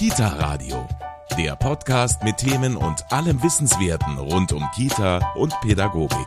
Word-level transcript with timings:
Kita 0.00 0.28
Radio, 0.28 0.88
der 1.36 1.56
Podcast 1.56 2.24
mit 2.24 2.38
Themen 2.38 2.74
und 2.74 3.04
allem 3.12 3.42
Wissenswerten 3.42 4.16
rund 4.16 4.50
um 4.50 4.66
Kita 4.74 5.18
und 5.34 5.52
Pädagogik. 5.60 6.26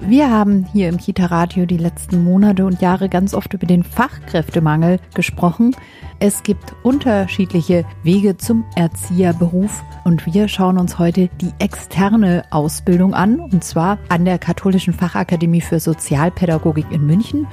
Wir 0.00 0.30
haben 0.30 0.64
hier 0.72 0.88
im 0.88 0.96
Kita 0.96 1.26
Radio 1.26 1.66
die 1.66 1.76
letzten 1.76 2.24
Monate 2.24 2.64
und 2.64 2.80
Jahre 2.80 3.10
ganz 3.10 3.34
oft 3.34 3.52
über 3.52 3.66
den 3.66 3.84
Fachkräftemangel 3.84 5.00
gesprochen. 5.12 5.76
Es 6.18 6.42
gibt 6.42 6.74
unterschiedliche 6.82 7.84
Wege 8.04 8.38
zum 8.38 8.64
Erzieherberuf 8.74 9.84
und 10.04 10.24
wir 10.24 10.48
schauen 10.48 10.78
uns 10.78 10.98
heute 10.98 11.28
die 11.42 11.52
externe 11.58 12.44
Ausbildung 12.48 13.12
an 13.12 13.38
und 13.38 13.64
zwar 13.64 13.98
an 14.08 14.24
der 14.24 14.38
Katholischen 14.38 14.94
Fachakademie 14.94 15.60
für 15.60 15.78
Sozialpädagogik 15.78 16.90
in 16.90 17.04
München. 17.04 17.46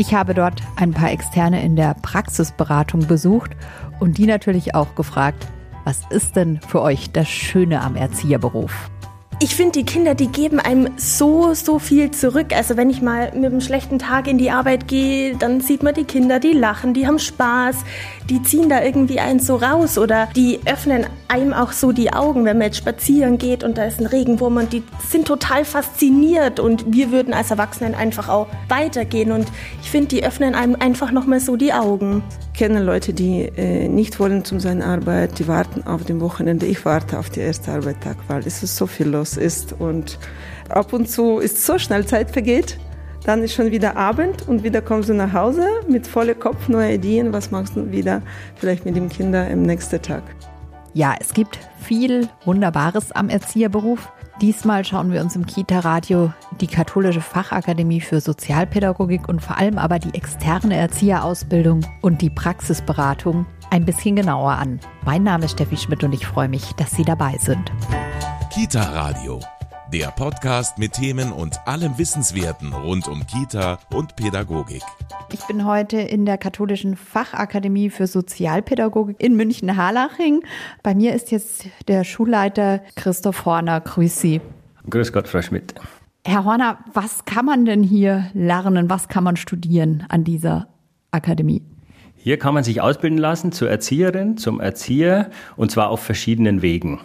Ich 0.00 0.14
habe 0.14 0.32
dort 0.32 0.62
ein 0.76 0.92
paar 0.92 1.10
Externe 1.10 1.62
in 1.62 1.76
der 1.76 1.92
Praxisberatung 1.92 3.06
besucht 3.06 3.50
und 3.98 4.16
die 4.16 4.24
natürlich 4.24 4.74
auch 4.74 4.94
gefragt, 4.94 5.46
was 5.84 6.04
ist 6.08 6.36
denn 6.36 6.58
für 6.62 6.80
euch 6.80 7.10
das 7.10 7.28
Schöne 7.28 7.82
am 7.82 7.96
Erzieherberuf? 7.96 8.90
Ich 9.42 9.56
finde, 9.56 9.72
die 9.72 9.86
Kinder, 9.86 10.14
die 10.14 10.26
geben 10.26 10.60
einem 10.60 10.90
so, 10.98 11.54
so 11.54 11.78
viel 11.78 12.10
zurück. 12.10 12.48
Also 12.54 12.76
wenn 12.76 12.90
ich 12.90 13.00
mal 13.00 13.32
mit 13.34 13.46
einem 13.46 13.62
schlechten 13.62 13.98
Tag 13.98 14.28
in 14.28 14.36
die 14.36 14.50
Arbeit 14.50 14.86
gehe, 14.86 15.34
dann 15.34 15.62
sieht 15.62 15.82
man 15.82 15.94
die 15.94 16.04
Kinder, 16.04 16.38
die 16.38 16.52
lachen, 16.52 16.92
die 16.92 17.06
haben 17.06 17.18
Spaß, 17.18 17.76
die 18.28 18.42
ziehen 18.42 18.68
da 18.68 18.82
irgendwie 18.84 19.18
einen 19.18 19.40
so 19.40 19.56
raus 19.56 19.96
oder 19.96 20.28
die 20.36 20.60
öffnen 20.66 21.06
einem 21.28 21.54
auch 21.54 21.72
so 21.72 21.92
die 21.92 22.12
Augen, 22.12 22.44
wenn 22.44 22.58
man 22.58 22.66
jetzt 22.66 22.76
spazieren 22.76 23.38
geht 23.38 23.64
und 23.64 23.78
da 23.78 23.84
ist 23.84 23.98
ein 23.98 24.06
Regenwurm 24.06 24.58
und 24.58 24.74
die 24.74 24.82
sind 25.08 25.26
total 25.26 25.64
fasziniert 25.64 26.60
und 26.60 26.92
wir 26.92 27.10
würden 27.10 27.32
als 27.32 27.50
Erwachsenen 27.50 27.94
einfach 27.94 28.28
auch 28.28 28.46
weitergehen 28.68 29.32
und 29.32 29.46
ich 29.80 29.90
finde, 29.90 30.08
die 30.08 30.22
öffnen 30.22 30.54
einem 30.54 30.76
einfach 30.78 31.12
nochmal 31.12 31.40
so 31.40 31.56
die 31.56 31.72
Augen. 31.72 32.22
Ich 32.52 32.58
kenne 32.58 32.82
Leute, 32.82 33.14
die 33.14 33.50
äh, 33.56 33.88
nicht 33.88 34.20
wollen 34.20 34.44
zum 34.44 34.60
seiner 34.60 34.84
Arbeit, 34.84 35.38
die 35.38 35.48
warten 35.48 35.86
auf 35.86 36.04
dem 36.04 36.20
Wochenende. 36.20 36.66
Ich 36.66 36.84
warte 36.84 37.18
auf 37.18 37.30
den 37.30 37.44
ersten 37.44 37.70
Arbeitstag, 37.70 38.18
weil 38.28 38.40
es 38.46 38.62
ist 38.62 38.76
so 38.76 38.86
viel 38.86 39.08
los 39.08 39.29
ist 39.36 39.72
und 39.72 40.18
ab 40.68 40.92
und 40.92 41.08
zu 41.08 41.38
ist 41.38 41.64
so 41.64 41.78
schnell 41.78 42.06
Zeit 42.06 42.30
vergeht. 42.30 42.78
Dann 43.24 43.42
ist 43.42 43.52
schon 43.52 43.70
wieder 43.70 43.96
Abend 43.96 44.48
und 44.48 44.62
wieder 44.62 44.80
kommst 44.80 45.08
du 45.08 45.14
nach 45.14 45.32
Hause 45.32 45.66
mit 45.88 46.06
voller 46.06 46.34
Kopf, 46.34 46.68
neue 46.68 46.94
Ideen. 46.94 47.32
Was 47.32 47.50
machst 47.50 47.76
du 47.76 47.90
wieder 47.90 48.22
vielleicht 48.56 48.86
mit 48.86 48.96
dem 48.96 49.08
Kinder 49.08 49.46
im 49.48 49.62
nächsten 49.62 50.00
Tag? 50.00 50.22
Ja, 50.94 51.14
es 51.20 51.34
gibt 51.34 51.58
viel 51.78 52.28
Wunderbares 52.44 53.12
am 53.12 53.28
Erzieherberuf. 53.28 54.10
Diesmal 54.40 54.84
schauen 54.84 55.12
wir 55.12 55.20
uns 55.20 55.36
im 55.36 55.44
Kita-Radio 55.44 56.32
die 56.60 56.66
Katholische 56.66 57.20
Fachakademie 57.20 58.00
für 58.00 58.20
Sozialpädagogik 58.20 59.28
und 59.28 59.42
vor 59.42 59.58
allem 59.58 59.76
aber 59.76 59.98
die 59.98 60.14
externe 60.14 60.76
Erzieherausbildung 60.76 61.86
und 62.00 62.22
die 62.22 62.30
Praxisberatung 62.30 63.44
ein 63.70 63.84
bisschen 63.84 64.16
genauer 64.16 64.52
an. 64.52 64.80
Mein 65.04 65.22
Name 65.22 65.44
ist 65.44 65.52
Steffi 65.52 65.76
Schmidt 65.76 66.02
und 66.02 66.14
ich 66.14 66.26
freue 66.26 66.48
mich, 66.48 66.72
dass 66.72 66.90
Sie 66.90 67.04
dabei 67.04 67.36
sind. 67.38 67.70
Kita-Radio, 68.52 69.38
der 69.92 70.08
Podcast 70.08 70.76
mit 70.76 70.94
Themen 70.94 71.30
und 71.30 71.68
allem 71.68 71.96
Wissenswerten 71.98 72.72
rund 72.72 73.06
um 73.06 73.24
Kita 73.24 73.78
und 73.94 74.16
Pädagogik. 74.16 74.82
Ich 75.32 75.46
bin 75.46 75.64
heute 75.64 76.00
in 76.00 76.26
der 76.26 76.36
Katholischen 76.36 76.96
Fachakademie 76.96 77.90
für 77.90 78.08
Sozialpädagogik 78.08 79.22
in 79.22 79.36
München-Harlaching. 79.36 80.42
Bei 80.82 80.96
mir 80.96 81.14
ist 81.14 81.30
jetzt 81.30 81.66
der 81.86 82.02
Schulleiter 82.02 82.82
Christoph 82.96 83.44
Horner. 83.44 83.80
Grüß 83.80 84.20
Sie. 84.20 84.40
Grüß 84.90 85.12
Gott, 85.12 85.28
Frau 85.28 85.42
Schmidt. 85.42 85.74
Herr 86.26 86.44
Horner, 86.44 86.78
was 86.92 87.24
kann 87.26 87.46
man 87.46 87.64
denn 87.64 87.84
hier 87.84 88.32
lernen? 88.34 88.90
Was 88.90 89.06
kann 89.06 89.22
man 89.22 89.36
studieren 89.36 90.04
an 90.08 90.24
dieser 90.24 90.66
Akademie? 91.12 91.62
Hier 92.16 92.36
kann 92.36 92.54
man 92.54 92.64
sich 92.64 92.80
ausbilden 92.80 93.18
lassen 93.18 93.52
zur 93.52 93.70
Erzieherin, 93.70 94.38
zum 94.38 94.58
Erzieher 94.58 95.30
und 95.56 95.70
zwar 95.70 95.90
auf 95.90 96.00
verschiedenen 96.00 96.62
Wegen. 96.62 96.98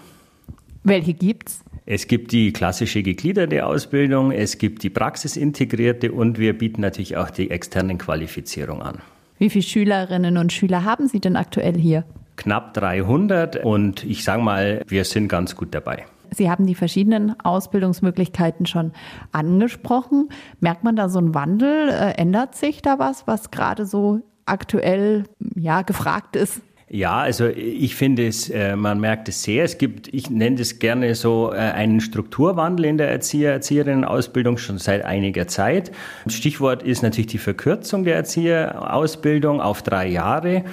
Welche 0.86 1.16
gibt's? 1.16 1.62
Es 1.88 2.08
gibt 2.08 2.32
die 2.32 2.54
klassische 2.54 3.02
gegliederte 3.02 3.66
Ausbildung, 3.66 4.32
es 4.32 4.60
gibt 4.60 4.84
die 4.84 4.92
praxisintegrierte 4.92 6.12
und 6.12 6.38
wir 6.38 6.56
bieten 6.56 6.82
natürlich 6.82 7.18
auch 7.18 7.32
die 7.32 7.50
externen 7.50 7.98
Qualifizierung 7.98 8.84
an. 8.84 9.00
Wie 9.40 9.50
viele 9.50 9.64
Schülerinnen 9.64 10.38
und 10.38 10.54
Schüler 10.54 10.84
haben 10.84 11.08
Sie 11.08 11.20
denn 11.20 11.38
aktuell 11.38 11.76
hier? 11.76 12.06
Knapp 12.36 12.76
300 12.76 13.66
und 13.66 14.04
ich 14.04 14.24
sage 14.24 14.44
mal, 14.44 14.84
wir 14.88 15.06
sind 15.06 15.28
ganz 15.28 15.56
gut 15.56 15.74
dabei. 15.74 16.06
Sie 16.30 16.52
haben 16.52 16.68
die 16.68 16.76
verschiedenen 16.76 17.40
Ausbildungsmöglichkeiten 17.40 18.68
schon 18.68 18.92
angesprochen. 19.32 20.30
Merkt 20.60 20.84
man 20.84 20.96
da 20.96 21.10
so 21.10 21.18
einen 21.18 21.34
Wandel? 21.34 21.90
Äh, 21.90 22.12
ändert 22.18 22.56
sich 22.56 22.84
da 22.84 23.00
was, 23.00 23.26
was 23.26 23.50
gerade 23.50 23.88
so 23.88 24.22
aktuell 24.46 25.24
ja, 25.56 25.82
gefragt 25.82 26.36
ist? 26.36 26.62
Ja, 26.88 27.18
also 27.18 27.48
ich 27.48 27.96
finde 27.96 28.28
es, 28.28 28.48
äh, 28.48 28.76
man 28.76 29.00
merkt 29.00 29.28
es 29.28 29.42
sehr. 29.42 29.64
Es 29.64 29.80
gibt, 29.80 30.08
ich 30.14 30.30
nenne 30.30 30.62
es 30.62 30.78
gerne 30.78 31.16
so 31.16 31.52
äh, 31.52 31.58
einen 31.58 32.00
Strukturwandel 32.00 32.86
in 32.86 33.00
der 33.00 33.10
Erzieher, 33.10 33.54
Erzieherinnenausbildung 33.54 34.60
schon 34.60 34.78
seit 34.78 35.04
einiger 35.04 35.48
Zeit. 35.48 35.92
Stichwort 36.28 36.84
ist 36.84 37.02
natürlich 37.02 37.28
die 37.28 37.40
Verkürzung 37.40 38.04
der 38.04 38.16
Erzieherausbildung 38.18 39.62
auf 39.62 39.82
drei 39.82 40.08
Jahre. 40.08 40.64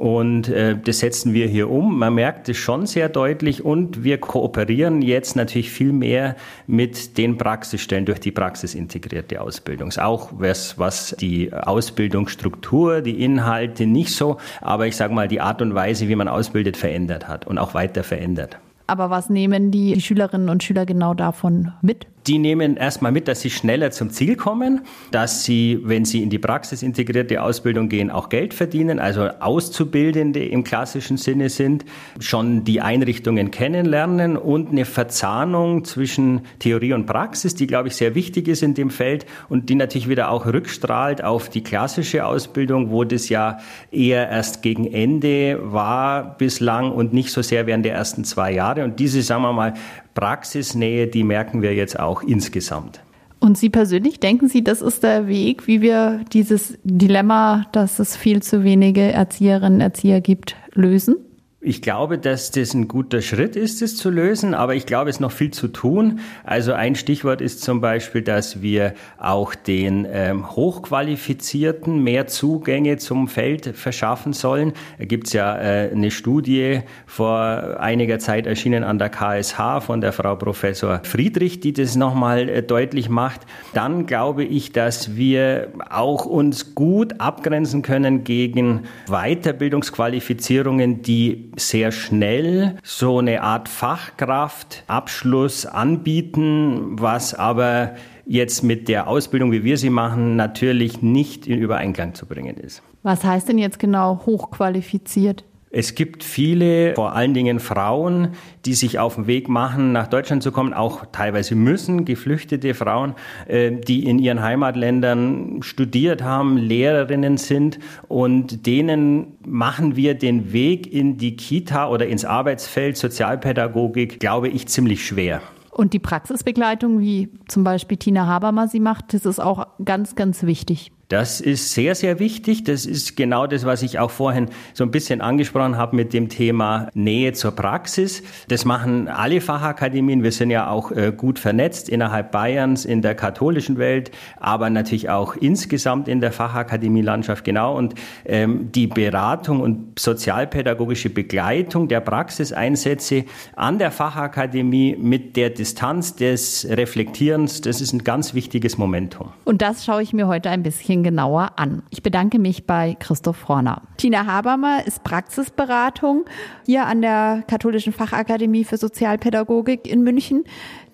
Und 0.00 0.48
äh, 0.48 0.78
das 0.82 1.00
setzen 1.00 1.34
wir 1.34 1.46
hier 1.46 1.68
um. 1.68 1.98
Man 1.98 2.14
merkt 2.14 2.48
es 2.48 2.56
schon 2.56 2.86
sehr 2.86 3.10
deutlich 3.10 3.66
und 3.66 4.02
wir 4.02 4.16
kooperieren 4.16 5.02
jetzt 5.02 5.36
natürlich 5.36 5.70
viel 5.70 5.92
mehr 5.92 6.36
mit 6.66 7.18
den 7.18 7.36
Praxisstellen 7.36 8.06
durch 8.06 8.18
die 8.18 8.30
praxisintegrierte 8.30 9.42
Ausbildung. 9.42 9.92
Auch 9.98 10.30
was, 10.32 10.78
was 10.78 11.14
die 11.20 11.52
Ausbildungsstruktur, 11.52 13.02
die 13.02 13.22
Inhalte 13.22 13.84
nicht 13.84 14.14
so, 14.14 14.38
aber 14.62 14.86
ich 14.86 14.96
sage 14.96 15.12
mal 15.12 15.28
die 15.28 15.42
Art 15.42 15.60
und 15.60 15.74
Weise, 15.74 16.08
wie 16.08 16.16
man 16.16 16.28
ausbildet, 16.28 16.78
verändert 16.78 17.28
hat 17.28 17.46
und 17.46 17.58
auch 17.58 17.74
weiter 17.74 18.02
verändert. 18.02 18.56
Aber 18.86 19.10
was 19.10 19.28
nehmen 19.28 19.70
die 19.70 20.00
Schülerinnen 20.00 20.48
und 20.48 20.62
Schüler 20.62 20.86
genau 20.86 21.12
davon 21.12 21.74
mit? 21.82 22.06
Die 22.26 22.38
nehmen 22.38 22.76
erstmal 22.76 23.12
mit, 23.12 23.28
dass 23.28 23.40
sie 23.40 23.50
schneller 23.50 23.90
zum 23.90 24.10
Ziel 24.10 24.36
kommen, 24.36 24.82
dass 25.10 25.44
sie, 25.44 25.80
wenn 25.84 26.04
sie 26.04 26.22
in 26.22 26.28
die 26.28 26.38
praxisintegrierte 26.38 27.42
Ausbildung 27.42 27.88
gehen, 27.88 28.10
auch 28.10 28.28
Geld 28.28 28.52
verdienen, 28.52 28.98
also 28.98 29.28
Auszubildende 29.40 30.44
im 30.44 30.62
klassischen 30.62 31.16
Sinne 31.16 31.48
sind, 31.48 31.84
schon 32.18 32.64
die 32.64 32.82
Einrichtungen 32.82 33.50
kennenlernen 33.50 34.36
und 34.36 34.70
eine 34.70 34.84
Verzahnung 34.84 35.84
zwischen 35.84 36.42
Theorie 36.58 36.92
und 36.92 37.06
Praxis, 37.06 37.54
die, 37.54 37.66
glaube 37.66 37.88
ich, 37.88 37.96
sehr 37.96 38.14
wichtig 38.14 38.48
ist 38.48 38.62
in 38.62 38.74
dem 38.74 38.90
Feld 38.90 39.24
und 39.48 39.70
die 39.70 39.74
natürlich 39.74 40.08
wieder 40.08 40.30
auch 40.30 40.44
rückstrahlt 40.44 41.24
auf 41.24 41.48
die 41.48 41.62
klassische 41.62 42.26
Ausbildung, 42.26 42.90
wo 42.90 43.04
das 43.04 43.30
ja 43.30 43.58
eher 43.90 44.28
erst 44.28 44.62
gegen 44.62 44.86
Ende 44.86 45.58
war 45.72 46.36
bislang 46.36 46.92
und 46.92 47.14
nicht 47.14 47.32
so 47.32 47.40
sehr 47.40 47.66
während 47.66 47.86
der 47.86 47.94
ersten 47.94 48.24
zwei 48.24 48.52
Jahre. 48.52 48.84
Und 48.84 49.00
diese, 49.00 49.22
sagen 49.22 49.42
wir 49.42 49.52
mal, 49.52 49.74
Praxisnähe, 50.20 51.06
die 51.06 51.24
merken 51.24 51.62
wir 51.62 51.74
jetzt 51.74 51.98
auch 51.98 52.22
insgesamt. 52.22 53.00
Und 53.38 53.56
Sie 53.56 53.70
persönlich, 53.70 54.20
denken 54.20 54.48
Sie, 54.48 54.62
das 54.62 54.82
ist 54.82 55.02
der 55.02 55.26
Weg, 55.26 55.66
wie 55.66 55.80
wir 55.80 56.20
dieses 56.30 56.78
Dilemma, 56.84 57.64
dass 57.72 57.98
es 57.98 58.16
viel 58.16 58.42
zu 58.42 58.62
wenige 58.62 59.00
Erzieherinnen 59.00 59.76
und 59.76 59.80
Erzieher 59.80 60.20
gibt, 60.20 60.56
lösen? 60.74 61.16
Ich 61.62 61.82
glaube, 61.82 62.16
dass 62.16 62.50
das 62.50 62.72
ein 62.72 62.88
guter 62.88 63.20
Schritt 63.20 63.54
ist, 63.54 63.82
es 63.82 63.94
zu 63.94 64.08
lösen, 64.08 64.54
aber 64.54 64.74
ich 64.74 64.86
glaube, 64.86 65.10
es 65.10 65.16
ist 65.16 65.20
noch 65.20 65.30
viel 65.30 65.50
zu 65.50 65.68
tun. 65.68 66.20
Also 66.42 66.72
ein 66.72 66.94
Stichwort 66.94 67.42
ist 67.42 67.60
zum 67.60 67.82
Beispiel, 67.82 68.22
dass 68.22 68.62
wir 68.62 68.94
auch 69.18 69.54
den 69.54 70.06
ähm, 70.10 70.56
Hochqualifizierten 70.56 72.02
mehr 72.02 72.26
Zugänge 72.28 72.96
zum 72.96 73.28
Feld 73.28 73.76
verschaffen 73.76 74.32
sollen. 74.32 74.72
Da 74.98 75.04
gibt's 75.04 75.34
ja 75.34 75.54
äh, 75.54 75.90
eine 75.90 76.10
Studie 76.10 76.80
vor 77.04 77.76
einiger 77.78 78.18
Zeit 78.18 78.46
erschienen 78.46 78.82
an 78.82 78.98
der 78.98 79.10
KSH 79.10 79.82
von 79.82 80.00
der 80.00 80.14
Frau 80.14 80.36
Professor 80.36 81.02
Friedrich, 81.04 81.60
die 81.60 81.74
das 81.74 81.94
nochmal 81.94 82.48
äh, 82.48 82.62
deutlich 82.62 83.10
macht. 83.10 83.42
Dann 83.74 84.06
glaube 84.06 84.44
ich, 84.44 84.72
dass 84.72 85.14
wir 85.14 85.68
auch 85.90 86.24
uns 86.24 86.74
gut 86.74 87.20
abgrenzen 87.20 87.82
können 87.82 88.24
gegen 88.24 88.84
Weiterbildungsqualifizierungen, 89.08 91.02
die 91.02 91.49
sehr 91.56 91.92
schnell 91.92 92.76
so 92.82 93.18
eine 93.18 93.42
Art 93.42 93.68
Fachkraftabschluss 93.68 95.66
anbieten, 95.66 97.00
was 97.00 97.34
aber 97.34 97.94
jetzt 98.26 98.62
mit 98.62 98.88
der 98.88 99.08
Ausbildung, 99.08 99.50
wie 99.52 99.64
wir 99.64 99.76
sie 99.76 99.90
machen, 99.90 100.36
natürlich 100.36 101.02
nicht 101.02 101.46
in 101.46 101.58
Übereinklang 101.58 102.14
zu 102.14 102.26
bringen 102.26 102.56
ist. 102.56 102.82
Was 103.02 103.24
heißt 103.24 103.48
denn 103.48 103.58
jetzt 103.58 103.78
genau 103.78 104.22
hochqualifiziert? 104.26 105.44
Es 105.72 105.94
gibt 105.94 106.24
viele, 106.24 106.96
vor 106.96 107.14
allen 107.14 107.32
Dingen 107.32 107.60
Frauen, 107.60 108.30
die 108.64 108.74
sich 108.74 108.98
auf 108.98 109.14
den 109.14 109.28
Weg 109.28 109.48
machen, 109.48 109.92
nach 109.92 110.08
Deutschland 110.08 110.42
zu 110.42 110.50
kommen, 110.50 110.74
auch 110.74 111.04
teilweise 111.12 111.54
müssen, 111.54 112.04
geflüchtete 112.04 112.74
Frauen, 112.74 113.14
äh, 113.46 113.70
die 113.70 114.04
in 114.04 114.18
ihren 114.18 114.42
Heimatländern 114.42 115.62
studiert 115.62 116.24
haben, 116.24 116.56
Lehrerinnen 116.56 117.36
sind 117.36 117.78
und 118.08 118.66
denen 118.66 119.36
machen 119.46 119.94
wir 119.94 120.14
den 120.14 120.52
Weg 120.52 120.92
in 120.92 121.18
die 121.18 121.36
Kita 121.36 121.88
oder 121.88 122.08
ins 122.08 122.24
Arbeitsfeld 122.24 122.96
Sozialpädagogik, 122.96 124.18
glaube 124.18 124.48
ich, 124.48 124.66
ziemlich 124.66 125.06
schwer. 125.06 125.40
Und 125.70 125.92
die 125.92 126.00
Praxisbegleitung, 126.00 126.98
wie 126.98 127.28
zum 127.46 127.62
Beispiel 127.62 127.96
Tina 127.96 128.26
Habermer 128.26 128.66
sie 128.66 128.80
macht, 128.80 129.14
das 129.14 129.24
ist 129.24 129.38
auch 129.38 129.68
ganz, 129.84 130.16
ganz 130.16 130.42
wichtig. 130.42 130.90
Das 131.10 131.40
ist 131.40 131.74
sehr, 131.74 131.96
sehr 131.96 132.20
wichtig. 132.20 132.62
Das 132.62 132.86
ist 132.86 133.16
genau 133.16 133.48
das, 133.48 133.66
was 133.66 133.82
ich 133.82 133.98
auch 133.98 134.12
vorhin 134.12 134.48
so 134.74 134.84
ein 134.84 134.92
bisschen 134.92 135.20
angesprochen 135.20 135.76
habe 135.76 135.96
mit 135.96 136.12
dem 136.12 136.28
Thema 136.28 136.88
Nähe 136.94 137.32
zur 137.32 137.50
Praxis. 137.50 138.22
Das 138.46 138.64
machen 138.64 139.08
alle 139.08 139.40
Fachakademien. 139.40 140.22
Wir 140.22 140.30
sind 140.30 140.50
ja 140.50 140.70
auch 140.70 140.92
äh, 140.92 141.12
gut 141.14 141.40
vernetzt 141.40 141.88
innerhalb 141.88 142.30
Bayerns 142.30 142.84
in 142.84 143.02
der 143.02 143.16
katholischen 143.16 143.76
Welt, 143.76 144.12
aber 144.38 144.70
natürlich 144.70 145.10
auch 145.10 145.34
insgesamt 145.34 146.06
in 146.06 146.20
der 146.20 146.30
Fachakademielandschaft 146.30 147.42
genau. 147.44 147.76
Und 147.76 147.96
ähm, 148.24 148.70
die 148.70 148.86
Beratung 148.86 149.62
und 149.62 149.98
sozialpädagogische 149.98 151.10
Begleitung 151.10 151.88
der 151.88 152.02
Praxiseinsätze 152.02 153.24
an 153.56 153.78
der 153.78 153.90
Fachakademie 153.90 154.94
mit 154.96 155.36
der 155.36 155.50
Distanz 155.50 156.14
des 156.14 156.68
Reflektierens, 156.70 157.62
das 157.62 157.80
ist 157.80 157.92
ein 157.92 158.04
ganz 158.04 158.32
wichtiges 158.32 158.78
Momentum. 158.78 159.30
Und 159.44 159.60
das 159.60 159.84
schaue 159.84 160.04
ich 160.04 160.12
mir 160.12 160.28
heute 160.28 160.50
ein 160.50 160.62
bisschen 160.62 160.99
genauer 161.02 161.52
an. 161.56 161.82
Ich 161.90 162.02
bedanke 162.02 162.38
mich 162.38 162.66
bei 162.66 162.96
Christoph 162.98 163.48
Horner. 163.48 163.82
Tina 163.96 164.26
Habermer 164.26 164.86
ist 164.86 165.04
Praxisberatung 165.04 166.24
hier 166.66 166.86
an 166.86 167.02
der 167.02 167.42
Katholischen 167.46 167.92
Fachakademie 167.92 168.64
für 168.64 168.76
Sozialpädagogik 168.76 169.86
in 169.86 170.02
München. 170.02 170.44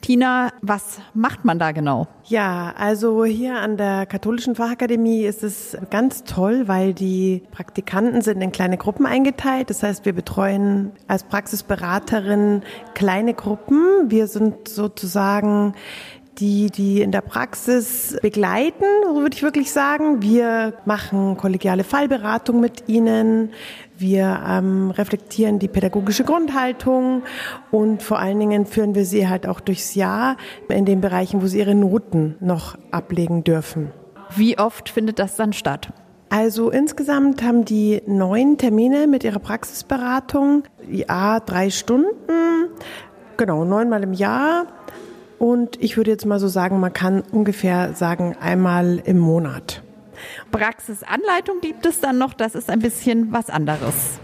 Tina, 0.03 0.53
was 0.63 1.01
macht 1.15 1.45
man 1.45 1.59
da 1.59 1.73
genau? 1.73 2.07
Ja, 2.25 2.75
also 2.77 3.25
hier 3.25 3.57
an 3.57 3.77
der 3.77 4.07
Katholischen 4.07 4.55
Fachakademie 4.55 5.25
ist 5.25 5.43
es 5.43 5.77
ganz 5.91 6.23
toll, 6.25 6.69
weil 6.69 6.95
die 6.95 7.43
Praktikanten 7.51 8.21
sind 8.21 8.41
in 8.41 8.53
kleine 8.53 8.77
Gruppen 8.77 9.07
eingeteilt. 9.07 9.71
Das 9.71 9.83
heißt, 9.83 10.05
wir 10.05 10.13
betreuen 10.13 10.93
als 11.09 11.25
Praxisberaterin 11.25 12.63
kleine 12.95 13.35
Gruppen. 13.35 14.11
Wir 14.11 14.27
sind 14.27 14.69
sozusagen 14.69 15.75
die, 16.39 16.71
die 16.71 17.01
in 17.01 17.13
der 17.13 17.21
Praxis 17.21 18.17
begleiten, 18.23 18.85
so 19.05 19.17
würde 19.17 19.35
ich 19.35 19.43
wirklich 19.43 19.73
sagen. 19.73 20.23
Wir 20.23 20.75
machen 20.85 21.37
kollegiale 21.37 21.85
Fallberatung 21.85 22.61
mit 22.61 22.89
ihnen. 22.89 23.51
Wir 23.99 24.43
ähm, 24.47 24.91
reflektieren 24.91 25.59
die 25.59 25.69
pädagogische 25.69 26.25
Grundhaltung 26.25 27.23
und 27.71 28.03
vor 28.03 28.19
allen 28.19 28.39
Dingen 28.39 28.67
führen 28.67 28.95
wir 28.95 29.05
sie 29.05 29.29
halt 29.29 29.47
auch 29.47 29.61
durchs 29.61 29.95
Jahr 29.95 30.37
in 30.69 30.85
den 30.85 31.01
Bereichen, 31.01 31.43
wo 31.43 31.47
sie 31.47 31.59
ihre 31.59 31.75
Noten 31.75 32.37
noch 32.41 32.77
ablegen 32.91 33.43
dürfen. 33.43 33.93
Wie 34.35 34.59
oft 34.59 34.89
findet 34.89 35.19
das 35.19 35.37
dann 35.37 35.53
statt? 35.53 35.93
Also 36.29 36.71
insgesamt 36.71 37.43
haben 37.43 37.65
die 37.65 38.03
neun 38.07 38.59
Termine 38.59 39.07
mit 39.07 39.25
ihrer 39.25 39.39
Praxisberatung, 39.39 40.65
ja, 40.91 41.41
drei 41.41 41.71
Stunden, 41.71 42.69
genau, 43.37 43.65
neunmal 43.65 44.03
im 44.03 44.13
Jahr. 44.13 44.67
Und 45.39 45.83
ich 45.83 45.97
würde 45.97 46.11
jetzt 46.11 46.27
mal 46.27 46.39
so 46.39 46.49
sagen, 46.49 46.81
man 46.81 46.93
kann 46.93 47.23
ungefähr 47.31 47.93
sagen, 47.95 48.37
einmal 48.41 49.03
im 49.05 49.19
Monat. 49.19 49.83
Praxisanleitung 50.51 51.61
gibt 51.61 51.85
es 51.85 52.01
dann 52.01 52.19
noch, 52.19 52.33
das 52.33 52.55
ist 52.55 52.71
ein 52.71 52.81
bisschen 52.81 53.33
was 53.33 53.51
anderes. 53.51 54.19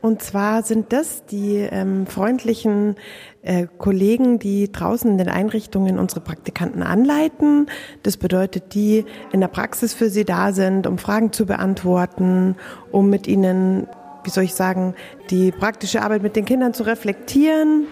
Und 0.00 0.22
zwar 0.22 0.62
sind 0.62 0.92
das 0.92 1.24
die 1.26 1.56
ähm, 1.56 2.06
freundlichen 2.06 2.94
äh, 3.42 3.66
Kollegen, 3.78 4.38
die 4.38 4.70
draußen 4.70 5.10
in 5.10 5.18
den 5.18 5.28
Einrichtungen 5.28 5.98
unsere 5.98 6.20
Praktikanten 6.20 6.84
anleiten. 6.84 7.66
Das 8.04 8.16
bedeutet, 8.16 8.74
die 8.74 9.04
in 9.32 9.40
der 9.40 9.48
Praxis 9.48 9.94
für 9.94 10.08
sie 10.08 10.24
da 10.24 10.52
sind, 10.52 10.86
um 10.86 10.98
Fragen 10.98 11.32
zu 11.32 11.46
beantworten, 11.46 12.54
um 12.92 13.10
mit 13.10 13.26
ihnen, 13.26 13.88
wie 14.22 14.30
soll 14.30 14.44
ich 14.44 14.54
sagen, 14.54 14.94
die 15.30 15.50
praktische 15.50 16.02
Arbeit 16.02 16.22
mit 16.22 16.36
den 16.36 16.44
Kindern 16.44 16.74
zu 16.74 16.84
reflektieren 16.84 17.86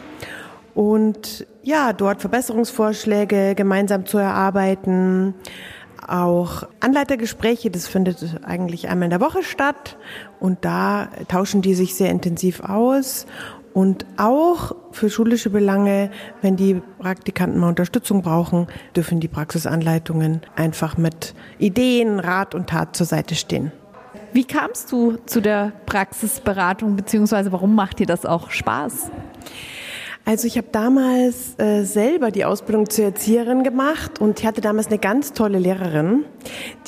und 0.77 1.47
ja, 1.63 1.95
dort 1.95 2.21
Verbesserungsvorschläge 2.21 3.55
gemeinsam 3.55 4.05
zu 4.05 4.19
erarbeiten. 4.19 5.35
Auch 6.07 6.65
Anleitergespräche, 6.81 7.71
das 7.71 7.89
findet 7.89 8.41
eigentlich 8.45 8.89
einmal 8.89 9.07
in 9.07 9.11
der 9.11 9.23
Woche 9.23 9.43
statt 9.43 9.97
und 10.39 10.65
da 10.67 11.09
tauschen 11.29 11.63
die 11.63 11.75
sich 11.75 11.95
sehr 11.95 12.11
intensiv 12.11 12.61
aus. 12.61 13.27
Und 13.73 14.05
auch 14.19 14.77
für 14.93 15.09
schulische 15.09 15.49
Belange, 15.49 16.11
wenn 16.43 16.57
die 16.57 16.83
Praktikanten 16.99 17.59
mal 17.59 17.69
Unterstützung 17.69 18.21
brauchen, 18.21 18.67
dürfen 18.95 19.19
die 19.19 19.29
Praxisanleitungen 19.29 20.43
einfach 20.57 20.99
mit 20.99 21.35
Ideen, 21.59 22.21
Rat 22.21 22.55
und 22.55 22.69
Tat 22.69 22.97
zur 22.97 23.07
Seite 23.07 23.35
stehen. 23.35 23.73
Wie 24.33 24.45
kamst 24.45 24.93
du 24.93 25.17
zu 25.25 25.41
der 25.41 25.73
Praxisberatung, 25.87 26.97
beziehungsweise 26.97 27.51
warum 27.53 27.75
macht 27.75 27.99
dir 27.99 28.07
das 28.07 28.27
auch 28.27 28.51
Spaß? 28.51 29.11
Also 30.29 30.49
ich 30.49 30.59
habe 30.59 30.67
damals 30.73 31.57
äh, 31.59 31.85
selber 31.85 32.33
die 32.33 32.45
Ausbildung 32.45 32.91
zur 32.91 33.05
Erzieherin 33.05 33.63
gemacht 33.63 34.21
und 34.21 34.41
ich 34.41 34.47
hatte 34.47 34.61
damals 34.61 34.89
eine 34.89 34.99
ganz 34.99 35.35
tolle 35.35 35.61
Lehrerin. 35.61 36.25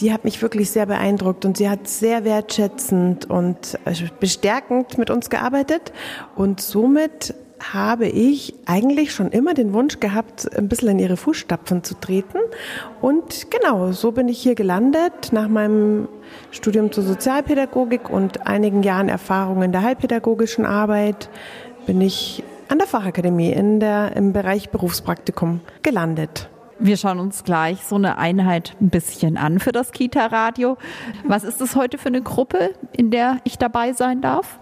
Die 0.01 0.13
hat 0.13 0.25
mich 0.25 0.43
wirklich 0.43 0.73
sehr 0.73 0.87
beeindruckt 0.87 1.45
und 1.45 1.57
sie 1.57 1.71
hat 1.71 1.87
sehr 1.87 2.25
wertschätzend 2.25 3.31
und 3.31 3.79
äh, 3.85 3.95
bestärkend 4.19 4.99
mit 4.99 5.09
uns 5.09 5.31
gearbeitet 5.31 5.93
und 6.35 6.61
somit 6.61 7.33
habe 7.61 8.09
ich 8.09 8.55
eigentlich 8.67 9.13
schon 9.13 9.31
immer 9.31 9.55
den 9.55 9.73
Wunsch 9.73 10.01
gehabt, 10.01 10.51
ein 10.57 10.69
bisschen 10.69 10.89
in 10.89 10.99
ihre 10.99 11.17
Fußstapfen 11.17 11.85
zu 11.85 11.95
treten. 11.95 12.39
Und 13.01 13.53
genau, 13.53 13.93
so 13.93 14.13
bin 14.13 14.29
ich 14.29 14.39
hier 14.41 14.57
gelandet 14.57 15.33
nach 15.33 15.49
meinem 15.49 16.09
Studium 16.51 16.91
zur 16.91 17.05
Sozialpädagogik 17.05 18.11
und 18.11 18.49
einigen 18.49 18.83
Jahren 18.83 19.09
Erfahrung 19.09 19.63
in 19.63 19.71
der 19.71 19.83
heilpädagogischen 19.83 20.67
Arbeit 20.67 21.31
bin 21.87 22.01
ich 22.01 22.45
an 22.69 22.79
der 22.79 22.87
Fachakademie 22.87 23.51
in 23.51 23.81
der, 23.81 24.15
im 24.15 24.33
Bereich 24.33 24.71
Berufspraktikum 24.71 25.61
gelandet. 25.83 26.51
Wir 26.79 26.97
schauen 26.97 27.19
uns 27.19 27.43
gleich 27.43 27.83
so 27.85 27.97
eine 27.97 28.19
Einheit 28.19 28.77
ein 28.81 28.91
bisschen 28.91 29.37
an 29.37 29.59
für 29.59 29.73
das 29.73 29.91
Kita-Radio. 29.91 30.77
Was 31.25 31.43
ist 31.43 31.61
das 31.61 31.75
heute 31.75 31.99
für 31.99 32.09
eine 32.09 32.23
Gruppe, 32.23 32.75
in 32.93 33.11
der 33.11 33.39
ich 33.45 33.59
dabei 33.59 33.95
sein 33.95 34.21
darf? 34.21 34.59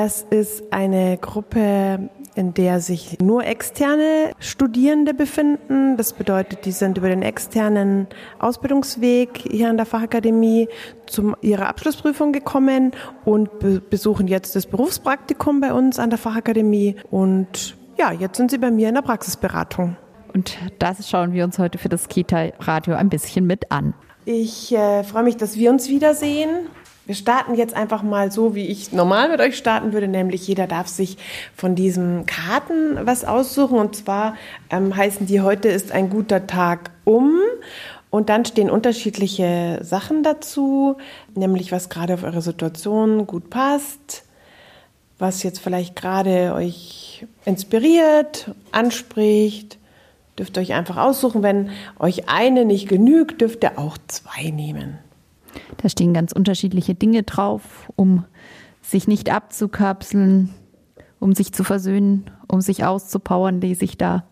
Das 0.00 0.24
ist 0.30 0.62
eine 0.72 1.18
Gruppe, 1.18 2.08
in 2.36 2.54
der 2.54 2.78
sich 2.78 3.18
nur 3.20 3.44
externe 3.44 4.30
Studierende 4.38 5.12
befinden. 5.12 5.96
Das 5.96 6.12
bedeutet, 6.12 6.66
die 6.66 6.70
sind 6.70 6.98
über 6.98 7.08
den 7.08 7.22
externen 7.22 8.06
Ausbildungsweg 8.38 9.38
hier 9.38 9.68
an 9.68 9.76
der 9.76 9.86
Fachakademie 9.86 10.68
zu 11.06 11.34
ihrer 11.40 11.66
Abschlussprüfung 11.66 12.30
gekommen 12.32 12.92
und 13.24 13.58
be 13.58 13.80
besuchen 13.80 14.28
jetzt 14.28 14.54
das 14.54 14.66
Berufspraktikum 14.66 15.60
bei 15.60 15.72
uns 15.72 15.98
an 15.98 16.10
der 16.10 16.18
Fachakademie. 16.20 16.94
Und 17.10 17.76
ja, 17.98 18.12
jetzt 18.12 18.36
sind 18.36 18.52
sie 18.52 18.58
bei 18.58 18.70
mir 18.70 18.90
in 18.90 18.94
der 18.94 19.02
Praxisberatung. 19.02 19.96
Und 20.32 20.56
das 20.78 21.10
schauen 21.10 21.32
wir 21.32 21.42
uns 21.42 21.58
heute 21.58 21.78
für 21.78 21.88
das 21.88 22.06
Kita-Radio 22.06 22.94
ein 22.94 23.08
bisschen 23.08 23.48
mit 23.48 23.72
an. 23.72 23.94
Ich 24.26 24.72
äh, 24.72 25.02
freue 25.02 25.24
mich, 25.24 25.38
dass 25.38 25.56
wir 25.56 25.70
uns 25.70 25.88
wiedersehen. 25.88 26.68
Wir 27.08 27.14
starten 27.14 27.54
jetzt 27.54 27.74
einfach 27.74 28.02
mal 28.02 28.30
so, 28.30 28.54
wie 28.54 28.66
ich 28.66 28.92
normal 28.92 29.30
mit 29.30 29.40
euch 29.40 29.56
starten 29.56 29.94
würde, 29.94 30.08
nämlich 30.08 30.46
jeder 30.46 30.66
darf 30.66 30.88
sich 30.88 31.16
von 31.56 31.74
diesen 31.74 32.26
Karten 32.26 32.98
was 33.06 33.24
aussuchen. 33.24 33.78
Und 33.78 33.96
zwar 33.96 34.36
ähm, 34.68 34.94
heißen 34.94 35.24
die, 35.24 35.40
heute 35.40 35.68
ist 35.68 35.90
ein 35.90 36.10
guter 36.10 36.46
Tag 36.46 36.90
um. 37.04 37.40
Und 38.10 38.28
dann 38.28 38.44
stehen 38.44 38.68
unterschiedliche 38.68 39.78
Sachen 39.80 40.22
dazu, 40.22 40.98
nämlich 41.34 41.72
was 41.72 41.88
gerade 41.88 42.12
auf 42.12 42.24
eure 42.24 42.42
Situation 42.42 43.26
gut 43.26 43.48
passt, 43.48 44.24
was 45.18 45.42
jetzt 45.42 45.60
vielleicht 45.60 45.96
gerade 45.96 46.52
euch 46.52 47.26
inspiriert, 47.46 48.50
anspricht. 48.70 49.78
Dürft 50.38 50.58
ihr 50.58 50.60
euch 50.60 50.74
einfach 50.74 50.98
aussuchen. 50.98 51.42
Wenn 51.42 51.70
euch 51.98 52.28
eine 52.28 52.66
nicht 52.66 52.86
genügt, 52.86 53.40
dürft 53.40 53.64
ihr 53.64 53.78
auch 53.78 53.96
zwei 54.08 54.50
nehmen. 54.50 54.98
Da 55.78 55.88
stehen 55.88 56.14
ganz 56.14 56.32
unterschiedliche 56.32 56.94
Dinge 56.94 57.22
drauf, 57.22 57.90
um 57.96 58.24
sich 58.82 59.06
nicht 59.08 59.30
abzukapseln, 59.30 60.50
um 61.20 61.34
sich 61.34 61.52
zu 61.52 61.64
versöhnen, 61.64 62.30
um 62.46 62.60
sich 62.60 62.84
auszupowern, 62.84 63.60
lese 63.60 63.84
ich 63.84 63.98
da. 63.98 64.24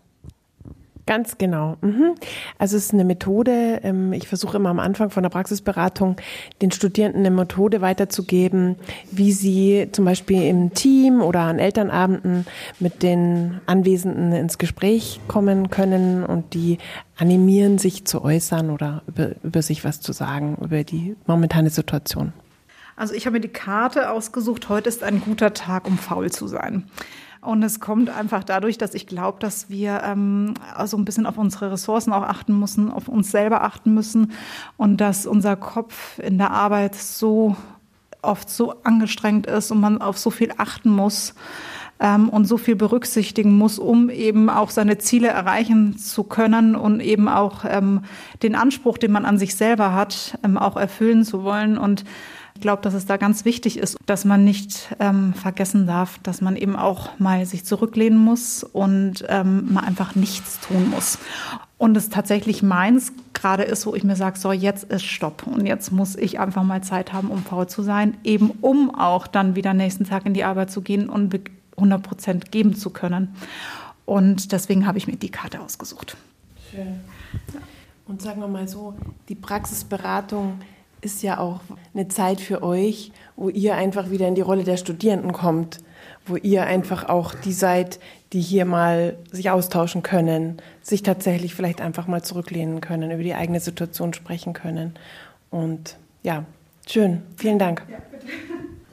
Ganz 1.07 1.39
genau. 1.39 1.77
Mhm. 1.83 2.17
Also 2.59 2.77
es 2.77 2.87
ist 2.87 2.93
eine 2.93 3.05
Methode. 3.05 3.81
Ähm, 3.85 4.13
ich 4.13 4.27
versuche 4.27 4.57
immer 4.57 4.71
am 4.71 4.81
Anfang 4.81 5.11
von 5.11 5.23
der 5.23 5.31
Praxisberatung 5.31 6.17
den 6.61 6.73
Studierenden 6.73 7.25
eine 7.25 7.35
Methode 7.35 7.81
weiterzugeben, 7.81 8.75
wie 9.13 9.31
sie 9.31 9.89
zum 9.93 10.05
Beispiel 10.05 10.43
im 10.43 10.75
Team 10.75 11.23
oder 11.23 11.43
an 11.43 11.61
Elternabenden 11.61 12.45
mit 12.81 13.05
den 13.05 13.61
Anwesenden 13.67 14.33
ins 14.33 14.59
Gespräch 14.59 15.21
kommen 15.29 15.71
können 15.71 16.25
und 16.25 16.55
die 16.55 16.79
animieren, 17.17 17.79
sich 17.79 18.05
zu 18.05 18.25
äußern 18.25 18.71
oder 18.71 19.03
über, 19.07 19.31
über 19.45 19.63
sich 19.63 19.85
was 19.85 20.01
zu 20.01 20.13
sagen, 20.13 20.59
über 20.61 20.83
die 20.83 21.15
momentane 21.27 21.71
Situation. 21.71 22.33
Also 22.97 23.15
ich 23.15 23.27
habe 23.27 23.35
mir 23.35 23.41
die 23.41 23.49
Karte 23.49 24.11
ausgesucht, 24.11 24.69
heute 24.69 24.89
ist 24.89 25.05
ein 25.05 25.21
guter 25.21 25.55
Tag, 25.55 25.87
um 25.87 25.99
faul 25.99 26.33
zu 26.33 26.49
sein. 26.49 26.91
Und 27.47 27.63
es 27.63 27.81
kommt 27.81 28.11
einfach 28.11 28.45
dadurch, 28.45 28.77
dass 28.77 28.95
ich 28.95 29.07
glaube, 29.07 29.39
dass 29.41 29.71
wir 29.71 30.03
ähm, 30.05 30.55
also 30.75 30.97
ein 30.97 31.05
bisschen 31.05 31.27
auf 31.27 31.39
unsere 31.39 31.73
Ressourcen 31.73 32.13
auch 32.13 32.25
achten 32.25 32.59
müssen, 32.59 32.91
auf 32.91 33.09
uns 33.09 33.31
selber 33.31 33.63
achten 33.63 33.95
müssen 33.95 34.33
und 34.77 35.01
dass 35.01 35.27
unser 35.27 35.57
Kopf 35.57 36.19
in 36.19 36.39
der 36.39 36.51
Arbeit 36.51 36.95
so 36.95 37.57
oft 38.21 38.51
so 38.51 38.83
angestrengt 38.83 39.47
ist 39.47 39.71
und 39.71 39.81
man 39.81 40.03
auf 40.03 40.19
so 40.19 40.31
viel 40.31 40.53
achten 40.59 40.91
muss, 40.91 41.35
ähm, 42.01 42.29
und 42.29 42.45
so 42.47 42.57
viel 42.57 42.77
berücksichtigen 42.77 43.57
muss, 43.57 43.79
um 43.79 44.11
eben 44.11 44.51
auch 44.51 44.71
seine 44.71 44.99
Ziele 44.99 45.29
erreichen 45.29 45.97
zu 45.97 46.25
können 46.25 46.77
und 46.77 47.01
eben 47.01 47.29
auch 47.29 47.65
ähm, 47.67 48.03
den 48.43 48.55
Anspruch, 48.55 48.99
den 48.99 49.13
man 49.13 49.25
an 49.25 49.39
sich 49.39 49.55
selber 49.55 49.95
hat, 49.95 50.39
ähm, 50.45 50.59
auch 50.59 50.77
erfüllen 50.77 51.25
zu 51.25 51.43
wollen. 51.43 51.79
Und 51.79 52.05
ich 52.57 52.63
glaube, 52.63 52.81
dass 52.81 52.95
es 52.95 53.05
da 53.05 53.19
ganz 53.19 53.45
wichtig 53.45 53.77
ist, 53.77 53.99
dass 54.07 54.25
man 54.25 54.43
nicht 54.43 54.89
ähm, 54.99 55.35
vergessen 55.35 55.87
darf, 55.87 56.19
dass 56.23 56.41
man 56.41 56.57
eben 56.57 56.75
auch 56.75 57.11
mal 57.19 57.45
sich 57.45 57.67
zurücklehnen 57.67 58.19
muss 58.19 58.65
und 58.65 59.27
ähm, 59.29 59.75
mal 59.75 59.85
einfach 59.85 60.15
nichts 60.15 60.59
tun 60.61 60.89
muss. 60.89 61.19
Und 61.77 61.99
es 61.99 62.09
tatsächlich 62.09 62.63
meins 62.63 63.13
gerade 63.35 63.63
ist, 63.63 63.85
wo 63.85 63.95
ich 63.95 64.05
mir 64.05 64.17
sage, 64.17 64.39
so 64.39 64.53
jetzt 64.53 64.85
ist 64.85 65.05
Stopp 65.05 65.47
und 65.47 65.67
jetzt 65.67 65.93
muss 65.93 66.17
ich 66.17 66.41
einfach 66.41 66.63
mal 66.63 66.83
Zeit 66.83 67.13
haben, 67.13 67.31
um 67.31 67.45
faul 67.45 67.67
zu 67.67 67.83
sein, 67.83 68.17
eben 68.25 68.53
um 68.63 68.95
auch 68.95 69.27
dann 69.27 69.55
wieder 69.55 69.75
nächsten 69.75 70.05
Tag 70.05 70.25
in 70.25 70.33
die 70.33 70.45
Arbeit 70.45 70.71
zu 70.71 70.81
gehen 70.81 71.11
und 71.11 71.39
100 71.77 72.03
Prozent 72.03 72.53
geben 72.53 72.75
zu 72.75 72.89
können. 72.89 73.37
Und 74.07 74.51
deswegen 74.53 74.87
habe 74.87 74.97
ich 74.97 75.07
mir 75.07 75.17
die 75.17 75.31
Karte 75.31 75.61
ausgesucht. 75.61 76.17
Schön. 76.71 77.01
Und 78.07 78.23
sagen 78.23 78.41
wir 78.41 78.49
mal 78.49 78.67
so, 78.67 78.95
die 79.29 79.35
Praxisberatung 79.35 80.61
ist 81.07 81.23
ja 81.23 81.39
auch 81.39 81.61
eine 81.95 82.09
Zeit 82.09 82.41
für 82.41 82.63
euch, 82.63 83.13
wo 83.37 83.49
ihr 83.49 83.77
einfach 83.77 84.11
wieder 84.11 84.29
in 84.29 84.35
die 84.35 84.43
Rolle 84.43 84.65
der 84.65 84.77
Studierenden 84.77 85.33
kommt, 85.33 85.79
wo 86.27 86.37
ihr 86.37 86.65
einfach 86.65 87.09
auch 87.09 87.35
die 87.35 87.53
seid, 87.53 88.01
die 88.33 88.41
hier 88.41 88.65
mal 88.65 89.17
sich 89.31 89.49
austauschen 89.51 90.03
können, 90.03 90.61
sich 90.83 91.03
tatsächlich 91.03 91.55
vielleicht 91.55 91.81
einfach 91.81 92.09
mal 92.09 92.23
zurücklehnen 92.23 92.81
können, 92.81 93.11
über 93.11 93.23
die 93.23 93.35
eigene 93.35 93.61
Situation 93.61 94.13
sprechen 94.13 94.53
können. 94.53 94.95
Und 95.51 95.97
ja, 96.23 96.45
schön. 96.89 97.23
Vielen 97.37 97.61
Dank. 97.61 97.87
Ja, 97.89 97.99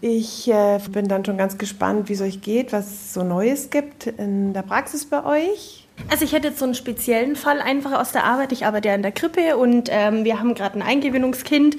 ich 0.02 0.52
äh, 0.52 0.80
bin 0.92 1.08
dann 1.08 1.26
schon 1.26 1.38
ganz 1.38 1.58
gespannt, 1.58 2.10
wie 2.10 2.14
es 2.14 2.22
euch 2.22 2.42
geht, 2.42 2.72
was 2.74 2.86
es 2.88 3.14
so 3.14 3.24
Neues 3.24 3.70
gibt 3.70 4.06
in 4.06 4.54
der 4.54 4.62
Praxis 4.62 5.10
bei 5.10 5.26
euch. 5.26 5.83
Also 6.10 6.26
ich 6.26 6.34
hätte 6.34 6.50
jetzt 6.50 6.60
so 6.60 6.66
einen 6.66 6.76
speziellen 6.76 7.36
Fall 7.36 7.60
einfach 7.60 8.00
aus 8.00 8.12
der 8.12 8.24
Arbeit. 8.24 8.52
Ich 8.52 8.66
arbeite 8.66 8.90
ja 8.90 8.96
in 8.96 9.02
der 9.02 9.12
Krippe 9.12 9.58
und 9.58 9.90
ähm, 9.92 10.24
wir 10.26 10.40
haben 10.40 10.54
gerade 10.54 10.78
ein 10.78 10.82
Eingewöhnungskind, 10.82 11.78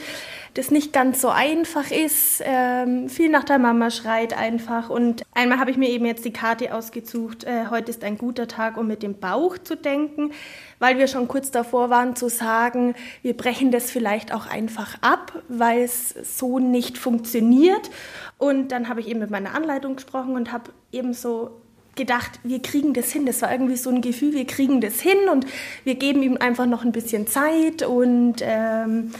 das 0.54 0.70
nicht 0.70 0.92
ganz 0.92 1.20
so 1.20 1.28
einfach 1.28 1.90
ist, 1.90 2.40
ähm, 2.44 3.08
viel 3.08 3.28
nach 3.28 3.42
der 3.42 3.58
Mama 3.58 3.90
schreit 3.90 4.36
einfach. 4.36 4.88
Und 4.88 5.24
einmal 5.34 5.58
habe 5.58 5.72
ich 5.72 5.76
mir 5.76 5.88
eben 5.88 6.06
jetzt 6.06 6.24
die 6.24 6.32
Karte 6.32 6.72
ausgesucht, 6.72 7.44
äh, 7.44 7.66
heute 7.70 7.90
ist 7.90 8.04
ein 8.04 8.16
guter 8.16 8.46
Tag, 8.46 8.76
um 8.76 8.86
mit 8.86 9.02
dem 9.02 9.18
Bauch 9.18 9.58
zu 9.58 9.76
denken, 9.76 10.30
weil 10.78 10.98
wir 10.98 11.08
schon 11.08 11.26
kurz 11.26 11.50
davor 11.50 11.90
waren 11.90 12.14
zu 12.14 12.28
sagen, 12.28 12.94
wir 13.22 13.36
brechen 13.36 13.72
das 13.72 13.90
vielleicht 13.90 14.32
auch 14.32 14.46
einfach 14.46 14.96
ab, 15.00 15.42
weil 15.48 15.82
es 15.82 16.10
so 16.10 16.60
nicht 16.60 16.98
funktioniert. 16.98 17.90
Und 18.38 18.68
dann 18.68 18.88
habe 18.88 19.00
ich 19.00 19.08
eben 19.08 19.20
mit 19.20 19.30
meiner 19.30 19.54
Anleitung 19.54 19.96
gesprochen 19.96 20.36
und 20.36 20.52
habe 20.52 20.70
eben 20.92 21.14
so 21.14 21.60
gedacht, 21.96 22.40
wir 22.42 22.60
kriegen 22.60 22.94
das 22.94 23.10
hin. 23.10 23.26
Das 23.26 23.42
war 23.42 23.52
irgendwie 23.52 23.76
so 23.76 23.90
ein 23.90 24.00
Gefühl, 24.00 24.34
wir 24.34 24.46
kriegen 24.46 24.80
das 24.80 25.00
hin 25.00 25.28
und 25.30 25.46
wir 25.84 25.94
geben 25.94 26.22
ihm 26.22 26.36
einfach 26.38 26.66
noch 26.66 26.84
ein 26.84 26.92
bisschen 26.92 27.26
Zeit 27.26 27.82
und 27.82 28.36
ähm, 28.40 29.12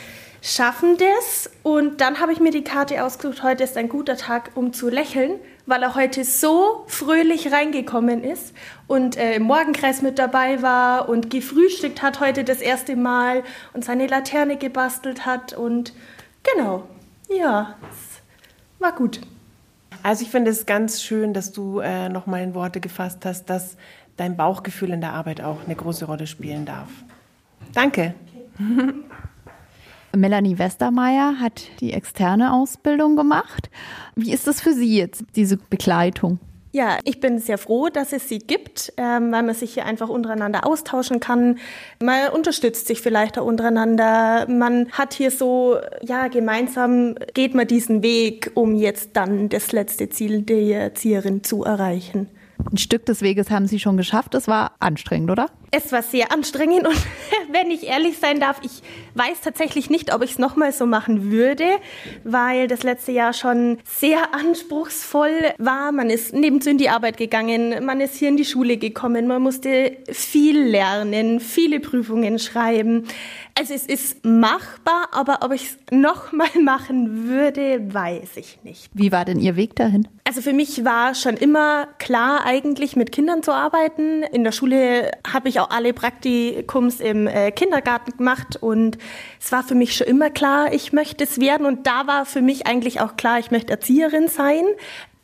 schaffen 0.45 0.99
das. 0.99 1.50
Und 1.62 2.00
dann 2.00 2.21
habe 2.21 2.33
ich 2.33 2.40
mir 2.40 2.50
die 2.50 2.64
Karte 2.64 3.02
ausgesucht, 3.02 3.43
heute 3.43 3.64
ist 3.64 3.76
ein 3.76 3.88
guter 3.88 4.16
Tag, 4.16 4.50
um 4.54 4.73
zu 4.73 4.90
lächeln, 4.90 5.40
weil 5.66 5.83
er 5.83 5.95
heute 5.95 6.25
so 6.25 6.85
fröhlich 6.87 7.50
reingekommen 7.50 8.23
ist 8.23 8.52
und 8.87 9.16
äh, 9.16 9.37
im 9.37 9.45
Morgenkreis 9.45 10.02
mit 10.02 10.19
dabei 10.19 10.61
war 10.61 11.09
und 11.09 11.31
gefrühstückt 11.31 12.02
hat 12.02 12.21
heute 12.21 12.45
das 12.45 12.61
erste 12.61 12.95
Mal 12.95 13.43
und 13.73 13.85
seine 13.85 14.07
Laterne 14.07 14.59
gebastelt 14.59 15.25
hat. 15.25 15.54
Und 15.54 15.95
genau, 16.43 16.87
ja, 17.31 17.76
war 18.78 18.93
gut. 18.93 19.21
Also 20.04 20.23
ich 20.23 20.30
finde 20.30 20.50
es 20.50 20.66
ganz 20.66 21.02
schön, 21.02 21.32
dass 21.32 21.50
du 21.50 21.78
äh, 21.78 22.11
nochmal 22.11 22.42
in 22.42 22.52
Worte 22.52 22.78
gefasst 22.78 23.25
hast, 23.25 23.46
dass 23.46 23.78
dein 24.18 24.37
Bauchgefühl 24.37 24.90
in 24.90 25.00
der 25.00 25.14
Arbeit 25.14 25.40
auch 25.40 25.64
eine 25.64 25.75
große 25.75 26.04
Rolle 26.04 26.26
spielen 26.26 26.66
darf. 26.66 26.90
Danke. 27.73 28.14
Melanie 30.14 30.58
Westermeier 30.58 31.40
hat 31.40 31.62
die 31.80 31.94
externe 31.94 32.52
Ausbildung 32.52 33.16
gemacht. 33.16 33.70
Wie 34.14 34.30
ist 34.30 34.46
das 34.46 34.61
für 34.61 34.75
Sie 34.75 34.94
jetzt, 34.94 35.25
diese 35.37 35.56
Begleitung? 35.56 36.38
Ja, 36.75 36.99
ich 37.04 37.21
bin 37.21 37.38
sehr 37.38 37.57
froh, 37.57 37.88
dass 37.88 38.12
es 38.12 38.28
sie 38.28 38.40
gibt, 38.40 38.93
ähm, 38.97 39.31
weil 39.31 39.45
man 39.45 39.54
sich 39.54 39.75
hier 39.75 39.87
einfach 39.87 40.09
untereinander 40.09 40.66
austauschen 40.66 41.21
kann. 41.21 41.61
Man 42.02 42.31
unterstützt 42.31 42.88
sich 42.88 43.00
vielleicht 43.00 43.38
auch 43.38 43.47
untereinander. 43.47 44.49
Man 44.49 44.90
hat 44.90 45.14
hier 45.14 45.31
so, 45.31 45.76
ja, 46.02 46.26
gemeinsam 46.26 47.14
geht 47.33 47.54
man 47.54 47.69
diesen 47.69 48.02
Weg, 48.02 48.50
um 48.54 48.75
jetzt 48.75 49.11
dann 49.12 49.49
das 49.50 49.71
letzte 49.71 50.09
Ziel 50.09 50.43
der 50.43 50.83
Erzieherin 50.83 51.45
zu 51.45 51.62
erreichen. 51.62 52.28
Ein 52.69 52.76
Stück 52.76 53.07
des 53.07 53.23
Weges 53.23 53.52
haben 53.52 53.69
Sie 53.69 53.78
schon 53.78 53.97
geschafft. 53.97 54.35
Es 54.35 54.49
war 54.49 54.73
anstrengend, 54.81 55.31
oder? 55.31 55.47
Es 55.76 55.90
war 55.90 56.04
sehr 56.04 56.31
anstrengend 56.31 56.87
und 56.87 56.97
wenn 57.50 57.69
ich 57.73 57.88
ehrlich 57.88 58.19
sein 58.19 58.38
darf, 58.38 58.61
ich 58.62 58.81
weiß 59.14 59.40
tatsächlich 59.40 59.90
nicht, 59.90 60.14
ob 60.14 60.23
ich 60.23 60.33
es 60.33 60.38
nochmal 60.38 60.73
so 60.73 60.87
machen 60.87 61.33
würde, 61.33 61.64
weil 62.23 62.69
das 62.69 62.85
letzte 62.85 63.11
Jahr 63.11 63.33
schon 63.33 63.78
sehr 63.85 64.35
anspruchsvoll 64.35 65.52
war. 65.59 65.90
Man 65.90 66.11
ist 66.11 66.33
nebenzu 66.33 66.71
in 66.71 66.78
die 66.78 66.90
Arbeit 66.90 67.16
gegangen, 67.16 67.85
man 67.85 68.00
ist 68.00 68.14
hier 68.14 68.28
in 68.28 68.37
die 68.37 68.45
Schule 68.45 68.76
gekommen, 68.76 69.26
man 69.26 69.43
musste 69.43 69.97
viel 70.12 70.62
lernen, 70.62 71.40
viele 71.40 71.81
Prüfungen 71.81 72.38
schreiben. 72.38 73.09
Also 73.57 73.75
es 73.75 73.87
ist 73.87 74.25
machbar, 74.25 75.09
aber 75.12 75.38
ob 75.43 75.52
ich 75.52 75.66
es 75.66 75.76
nochmal 75.90 76.49
machen 76.62 77.28
würde, 77.28 77.93
weiß 77.93 78.37
ich 78.37 78.59
nicht. 78.62 78.90
Wie 78.93 79.11
war 79.11 79.25
denn 79.25 79.38
Ihr 79.38 79.57
Weg 79.57 79.76
dahin? 79.76 80.09
Also 80.25 80.40
für 80.40 80.52
mich 80.52 80.85
war 80.85 81.14
schon 81.14 81.37
immer 81.37 81.87
klar, 81.99 82.45
eigentlich 82.45 82.97
mit 82.97 83.12
Kindern 83.12 83.43
zu 83.43 83.52
arbeiten. 83.52 84.23
In 84.23 84.43
der 84.43 84.52
Schule 84.52 85.12
habe 85.31 85.49
ich 85.49 85.61
auch 85.61 85.63
alle 85.71 85.92
Praktikums 85.92 87.00
im 87.00 87.26
äh, 87.26 87.50
Kindergarten 87.50 88.16
gemacht 88.16 88.56
und 88.61 88.99
es 89.40 89.52
war 89.52 89.62
für 89.62 89.75
mich 89.75 89.97
schon 89.97 90.06
immer 90.06 90.30
klar, 90.30 90.73
ich 90.73 90.92
möchte 90.92 91.25
es 91.25 91.40
werden 91.40 91.66
und 91.66 91.87
da 91.87 92.06
war 92.06 92.26
für 92.26 92.42
mich 92.42 92.66
eigentlich 92.66 93.00
auch 93.00 93.16
klar, 93.16 93.38
ich 93.38 93.50
möchte 93.50 93.73
Erzieherin 93.73 94.28
sein. 94.28 94.64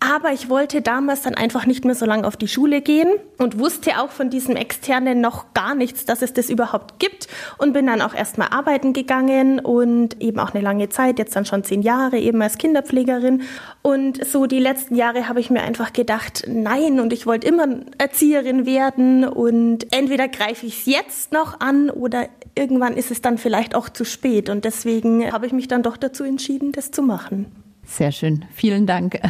Aber 0.02 0.33
ich 0.33 0.49
wollte 0.49 0.80
damals 0.80 1.23
dann 1.23 1.35
einfach 1.35 1.66
nicht 1.66 1.85
mehr 1.85 1.95
so 1.95 2.07
lange 2.07 2.26
auf 2.26 2.38
die 2.38 2.49
Schule 2.49 2.80
gehen 2.80 3.09
und 3.37 3.59
wusste 3.59 4.00
auch 4.00 4.11
von 4.11 4.30
diesem 4.30 4.57
Externen 4.57 5.21
noch 5.21 5.52
gar 5.52 5.75
nichts, 5.75 6.07
dass 6.07 6.23
es 6.23 6.33
das 6.33 6.49
überhaupt 6.49 6.99
gibt 6.99 7.28
und 7.59 7.75
bin 7.75 7.87
dann 7.87 8.00
auch 8.00 8.14
erstmal 8.14 8.49
arbeiten 8.49 8.95
gegangen 8.95 9.61
und 9.61 10.21
eben 10.23 10.38
auch 10.38 10.54
eine 10.54 10.64
lange 10.64 10.88
Zeit, 10.88 11.19
jetzt 11.19 11.37
dann 11.37 11.45
schon 11.45 11.64
zehn 11.64 11.83
Jahre 11.83 12.19
eben 12.19 12.40
als 12.40 12.57
Kinderpflegerin. 12.57 13.42
Und 13.83 14.25
so 14.25 14.47
die 14.47 14.59
letzten 14.59 14.95
Jahre 14.95 15.28
habe 15.28 15.38
ich 15.40 15.50
mir 15.50 15.61
einfach 15.61 15.92
gedacht, 15.92 16.45
nein, 16.49 16.99
und 16.99 17.12
ich 17.12 17.26
wollte 17.26 17.47
immer 17.47 17.69
Erzieherin 17.99 18.64
werden 18.64 19.28
und 19.28 19.92
entweder 19.92 20.28
greife 20.28 20.64
ich 20.64 20.78
es 20.78 20.87
jetzt 20.87 21.33
noch 21.33 21.61
an 21.61 21.90
oder 21.90 22.26
irgendwann 22.54 22.97
ist 22.97 23.11
es 23.11 23.21
dann 23.21 23.37
vielleicht 23.37 23.75
auch 23.75 23.90
zu 23.90 24.07
spät. 24.07 24.49
Und 24.49 24.64
deswegen 24.64 25.30
habe 25.30 25.45
ich 25.45 25.52
mich 25.52 25.69
dann 25.69 25.83
doch 25.83 25.99
dazu 25.99 26.25
entschieden, 26.25 26.73
das 26.73 26.90
zu 26.90 27.02
machen. 27.02 27.52
Sehr 27.85 28.12
schön. 28.12 28.47
Vielen 28.54 28.87
Dank. 28.87 29.21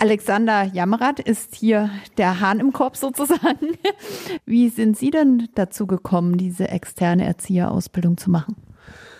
Alexander 0.00 0.64
Jammerat 0.64 1.20
ist 1.20 1.54
hier 1.54 1.90
der 2.16 2.40
Hahn 2.40 2.58
im 2.58 2.72
Korb 2.72 2.96
sozusagen. 2.96 3.76
Wie 4.46 4.70
sind 4.70 4.96
Sie 4.96 5.10
denn 5.10 5.50
dazu 5.54 5.86
gekommen, 5.86 6.38
diese 6.38 6.68
externe 6.68 7.26
Erzieherausbildung 7.26 8.16
zu 8.16 8.30
machen? 8.30 8.56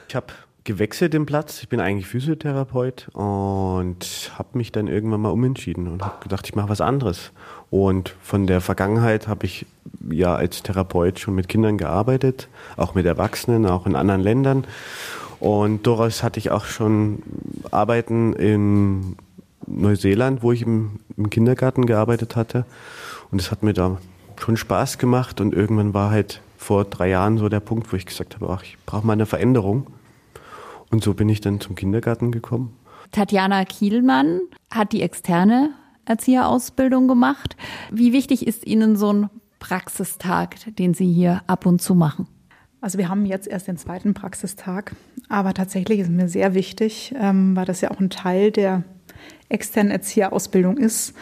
Ich 0.08 0.14
habe 0.14 0.28
gewechselt 0.64 1.12
den 1.12 1.26
Platz. 1.26 1.60
Ich 1.60 1.68
bin 1.68 1.80
eigentlich 1.80 2.06
Physiotherapeut 2.06 3.08
und 3.12 4.32
habe 4.38 4.56
mich 4.56 4.72
dann 4.72 4.88
irgendwann 4.88 5.20
mal 5.20 5.32
umentschieden 5.32 5.86
und 5.86 6.02
habe 6.02 6.22
gedacht, 6.22 6.46
ich 6.46 6.54
mache 6.54 6.70
was 6.70 6.80
anderes. 6.80 7.32
Und 7.68 8.14
von 8.22 8.46
der 8.46 8.62
Vergangenheit 8.62 9.28
habe 9.28 9.44
ich 9.44 9.66
ja 10.10 10.34
als 10.34 10.62
Therapeut 10.62 11.18
schon 11.18 11.34
mit 11.34 11.50
Kindern 11.50 11.76
gearbeitet, 11.76 12.48
auch 12.78 12.94
mit 12.94 13.04
Erwachsenen, 13.04 13.66
auch 13.66 13.84
in 13.84 13.96
anderen 13.96 14.22
Ländern. 14.22 14.64
Und 15.40 15.86
daraus 15.86 16.22
hatte 16.22 16.38
ich 16.38 16.50
auch 16.50 16.64
schon 16.64 17.22
Arbeiten 17.70 18.32
in 18.32 19.16
Neuseeland, 19.70 20.42
wo 20.42 20.52
ich 20.52 20.62
im, 20.62 21.00
im 21.16 21.30
Kindergarten 21.30 21.86
gearbeitet 21.86 22.36
hatte. 22.36 22.64
Und 23.30 23.40
es 23.40 23.50
hat 23.50 23.62
mir 23.62 23.72
da 23.72 23.98
schon 24.38 24.56
Spaß 24.56 24.98
gemacht. 24.98 25.40
Und 25.40 25.54
irgendwann 25.54 25.94
war 25.94 26.10
halt 26.10 26.42
vor 26.56 26.84
drei 26.84 27.08
Jahren 27.10 27.38
so 27.38 27.48
der 27.48 27.60
Punkt, 27.60 27.92
wo 27.92 27.96
ich 27.96 28.06
gesagt 28.06 28.34
habe, 28.34 28.50
ach, 28.50 28.62
ich 28.62 28.76
brauche 28.86 29.06
mal 29.06 29.14
eine 29.14 29.26
Veränderung. 29.26 29.86
Und 30.90 31.04
so 31.04 31.14
bin 31.14 31.28
ich 31.28 31.40
dann 31.40 31.60
zum 31.60 31.74
Kindergarten 31.74 32.32
gekommen. 32.32 32.76
Tatjana 33.12 33.64
Kielmann 33.64 34.40
hat 34.70 34.92
die 34.92 35.02
externe 35.02 35.70
Erzieherausbildung 36.04 37.08
gemacht. 37.08 37.56
Wie 37.90 38.12
wichtig 38.12 38.46
ist 38.46 38.66
Ihnen 38.66 38.96
so 38.96 39.12
ein 39.12 39.30
Praxistag, 39.58 40.56
den 40.76 40.94
Sie 40.94 41.12
hier 41.12 41.42
ab 41.46 41.66
und 41.66 41.80
zu 41.80 41.94
machen? 41.94 42.26
Also 42.80 42.98
wir 42.98 43.08
haben 43.08 43.26
jetzt 43.26 43.46
erst 43.46 43.68
den 43.68 43.76
zweiten 43.76 44.14
Praxistag, 44.14 44.96
aber 45.28 45.52
tatsächlich 45.54 46.00
ist 46.00 46.10
mir 46.10 46.28
sehr 46.28 46.54
wichtig, 46.54 47.14
ähm, 47.18 47.54
weil 47.54 47.66
das 47.66 47.82
ja 47.82 47.90
auch 47.90 48.00
ein 48.00 48.10
Teil 48.10 48.50
der 48.50 48.84
externen 49.48 49.90
Erzieherausbildung 49.90 50.76
ist 50.78 51.14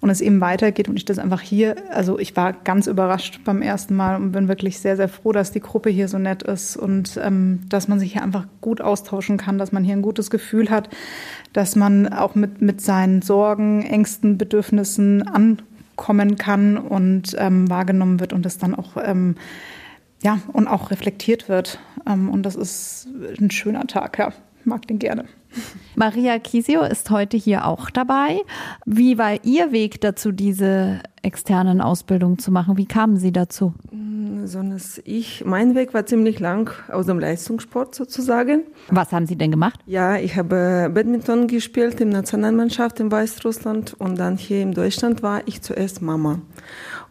und 0.00 0.10
es 0.10 0.20
eben 0.20 0.40
weitergeht 0.40 0.88
und 0.88 0.96
ich 0.96 1.04
das 1.04 1.18
einfach 1.18 1.40
hier, 1.40 1.76
also 1.90 2.18
ich 2.18 2.36
war 2.36 2.52
ganz 2.52 2.86
überrascht 2.86 3.40
beim 3.44 3.62
ersten 3.62 3.96
Mal 3.96 4.16
und 4.16 4.32
bin 4.32 4.48
wirklich 4.48 4.78
sehr, 4.78 4.96
sehr 4.96 5.08
froh, 5.08 5.32
dass 5.32 5.50
die 5.50 5.60
Gruppe 5.60 5.90
hier 5.90 6.08
so 6.08 6.18
nett 6.18 6.42
ist 6.42 6.76
und 6.76 7.18
ähm, 7.22 7.60
dass 7.68 7.88
man 7.88 7.98
sich 7.98 8.12
hier 8.12 8.22
einfach 8.22 8.46
gut 8.60 8.80
austauschen 8.80 9.38
kann, 9.38 9.58
dass 9.58 9.72
man 9.72 9.82
hier 9.84 9.96
ein 9.96 10.02
gutes 10.02 10.30
Gefühl 10.30 10.70
hat, 10.70 10.88
dass 11.52 11.74
man 11.74 12.12
auch 12.12 12.34
mit, 12.34 12.62
mit 12.62 12.80
seinen 12.80 13.22
Sorgen, 13.22 13.82
Ängsten, 13.82 14.38
Bedürfnissen 14.38 15.26
an 15.26 15.62
kommen 15.96 16.36
kann 16.36 16.78
und 16.78 17.34
ähm, 17.38 17.68
wahrgenommen 17.68 18.20
wird 18.20 18.32
und 18.32 18.46
es 18.46 18.56
dann 18.56 18.74
auch 18.76 18.96
ähm, 19.02 19.34
ja 20.22 20.38
und 20.52 20.68
auch 20.68 20.92
reflektiert 20.92 21.48
wird. 21.48 21.80
Ähm, 22.06 22.30
und 22.30 22.44
das 22.44 22.54
ist 22.54 23.08
ein 23.40 23.50
schöner 23.50 23.86
Tag, 23.86 24.18
ja. 24.18 24.32
Mag 24.68 24.86
den 24.86 24.98
gerne. 24.98 25.24
Maria 25.96 26.38
Kisio 26.38 26.82
ist 26.82 27.10
heute 27.10 27.38
hier 27.38 27.66
auch 27.66 27.88
dabei. 27.88 28.40
Wie 28.84 29.16
war 29.16 29.42
Ihr 29.44 29.72
Weg 29.72 30.00
dazu, 30.02 30.30
diese 30.30 31.00
externen 31.22 31.80
Ausbildungen 31.80 32.38
zu 32.38 32.50
machen? 32.52 32.76
Wie 32.76 32.84
kamen 32.84 33.16
Sie 33.16 33.32
dazu? 33.32 33.72
Sondern 34.44 34.80
ich, 35.04 35.44
mein 35.46 35.74
Weg 35.74 35.94
war 35.94 36.04
ziemlich 36.04 36.38
lang 36.38 36.70
aus 36.92 37.06
dem 37.06 37.18
Leistungssport 37.18 37.94
sozusagen. 37.94 38.62
Was 38.90 39.10
haben 39.12 39.26
Sie 39.26 39.36
denn 39.36 39.50
gemacht? 39.50 39.80
Ja, 39.86 40.16
ich 40.16 40.36
habe 40.36 40.90
Badminton 40.94 41.48
gespielt 41.48 42.00
in 42.00 42.10
Nationalmannschaft 42.10 43.00
in 43.00 43.10
Weißrussland 43.10 43.94
und 43.98 44.18
dann 44.18 44.36
hier 44.36 44.60
in 44.60 44.72
Deutschland 44.72 45.22
war 45.22 45.40
ich 45.46 45.62
zuerst 45.62 46.02
Mama. 46.02 46.40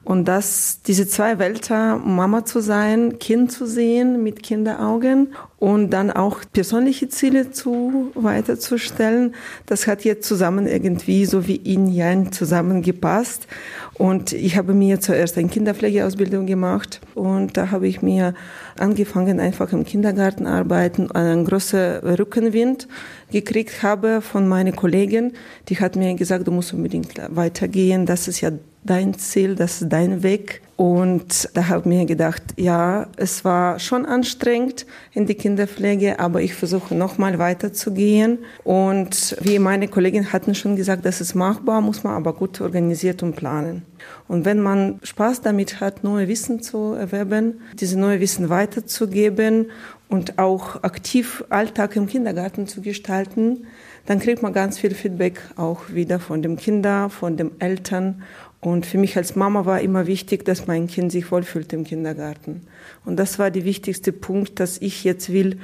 Und 0.07 0.29
das, 0.29 0.83
diese 0.87 1.05
zwei 1.05 1.37
Welten, 1.37 2.15
Mama 2.15 2.45
zu 2.45 2.61
sein, 2.61 3.19
Kind 3.19 3.51
zu 3.51 3.65
sehen 3.65 4.23
mit 4.23 4.41
Kinderaugen 4.41 5.33
und 5.59 5.89
dann 5.89 6.11
auch 6.11 6.39
persönliche 6.53 7.09
Ziele 7.09 7.51
zu 7.51 8.11
weiterzustellen, 8.15 9.35
das 9.65 9.85
hat 9.85 10.05
jetzt 10.05 10.25
zusammen 10.25 10.65
irgendwie 10.65 11.25
so 11.25 11.45
wie 11.45 11.57
in 11.57 11.87
Jan 11.87 12.31
zusammengepasst. 12.31 13.47
Und 13.95 14.31
ich 14.31 14.55
habe 14.55 14.73
mir 14.73 15.01
zuerst 15.01 15.37
eine 15.37 15.49
Kinderpflegeausbildung 15.49 16.45
gemacht 16.45 17.01
und 17.13 17.57
da 17.57 17.71
habe 17.71 17.89
ich 17.89 18.01
mir 18.01 18.33
angefangen, 18.79 19.41
einfach 19.41 19.73
im 19.73 19.83
Kindergarten 19.83 20.47
arbeiten, 20.47 21.11
einen 21.11 21.43
großen 21.43 21.97
Rückenwind 21.97 22.87
gekriegt 23.29 23.83
habe 23.83 24.21
von 24.21 24.47
meiner 24.47 24.71
Kollegin. 24.71 25.33
Die 25.67 25.77
hat 25.77 25.97
mir 25.97 26.13
gesagt, 26.13 26.47
du 26.47 26.51
musst 26.51 26.73
unbedingt 26.73 27.19
weitergehen, 27.35 28.05
das 28.05 28.29
ist 28.29 28.39
ja 28.39 28.51
dein 28.89 29.13
Ziel, 29.13 29.55
das 29.55 29.81
ist 29.81 29.91
dein 29.91 30.23
Weg. 30.23 30.61
Und 30.77 31.49
da 31.55 31.69
habe 31.69 31.79
ich 31.79 31.85
mir 31.85 32.05
gedacht, 32.05 32.43
ja, 32.55 33.07
es 33.17 33.43
war 33.43 33.79
schon 33.79 34.05
anstrengend 34.05 34.85
in 35.11 35.25
die 35.25 35.33
Kinderpflege, 35.33 36.19
aber 36.19 36.41
ich 36.41 36.53
versuche 36.53 36.93
nochmal 36.93 37.39
weiterzugehen. 37.39 38.39
Und 38.63 39.35
wie 39.41 39.57
meine 39.57 39.87
Kollegin 39.87 40.31
hatten 40.31 40.53
schon 40.53 40.75
gesagt, 40.75 41.03
das 41.03 41.19
ist 41.19 41.33
machbar, 41.33 41.81
muss 41.81 42.03
man 42.03 42.13
aber 42.13 42.33
gut 42.33 42.61
organisiert 42.61 43.23
und 43.23 43.35
planen. 43.35 43.83
Und 44.27 44.45
wenn 44.45 44.61
man 44.61 44.99
Spaß 45.01 45.41
damit 45.41 45.81
hat, 45.81 46.03
neue 46.03 46.27
Wissen 46.27 46.61
zu 46.61 46.93
erwerben, 46.93 47.61
diese 47.79 47.99
neue 47.99 48.19
Wissen 48.19 48.49
weiterzugeben 48.49 49.71
und 50.09 50.37
auch 50.37 50.83
aktiv 50.83 51.43
Alltag 51.49 51.95
im 51.95 52.05
Kindergarten 52.05 52.67
zu 52.67 52.81
gestalten, 52.81 53.65
dann 54.05 54.19
kriegt 54.19 54.41
man 54.41 54.53
ganz 54.53 54.79
viel 54.79 54.95
Feedback 54.95 55.41
auch 55.57 55.89
wieder 55.89 56.19
von 56.19 56.41
dem 56.41 56.55
Kinder, 56.55 57.09
von 57.09 57.35
den 57.35 57.59
Eltern 57.59 58.23
und 58.59 58.85
für 58.85 58.97
mich 58.97 59.15
als 59.17 59.35
Mama 59.35 59.65
war 59.65 59.81
immer 59.81 60.07
wichtig, 60.07 60.43
dass 60.45 60.67
mein 60.67 60.87
Kind 60.87 61.11
sich 61.11 61.31
wohlfühlt 61.31 61.71
im 61.73 61.83
Kindergarten. 61.83 62.61
Und 63.05 63.17
das 63.17 63.37
war 63.37 63.51
der 63.51 63.65
wichtigste 63.65 64.11
Punkt, 64.11 64.59
dass 64.59 64.79
ich 64.79 65.03
jetzt 65.03 65.31
will, 65.31 65.59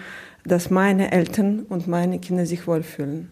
dass 0.46 0.70
meine 0.70 1.12
Eltern 1.12 1.66
und 1.70 1.88
meine 1.88 2.20
Kinder 2.20 2.46
sich 2.46 2.68
wohlfühlen. 2.68 3.32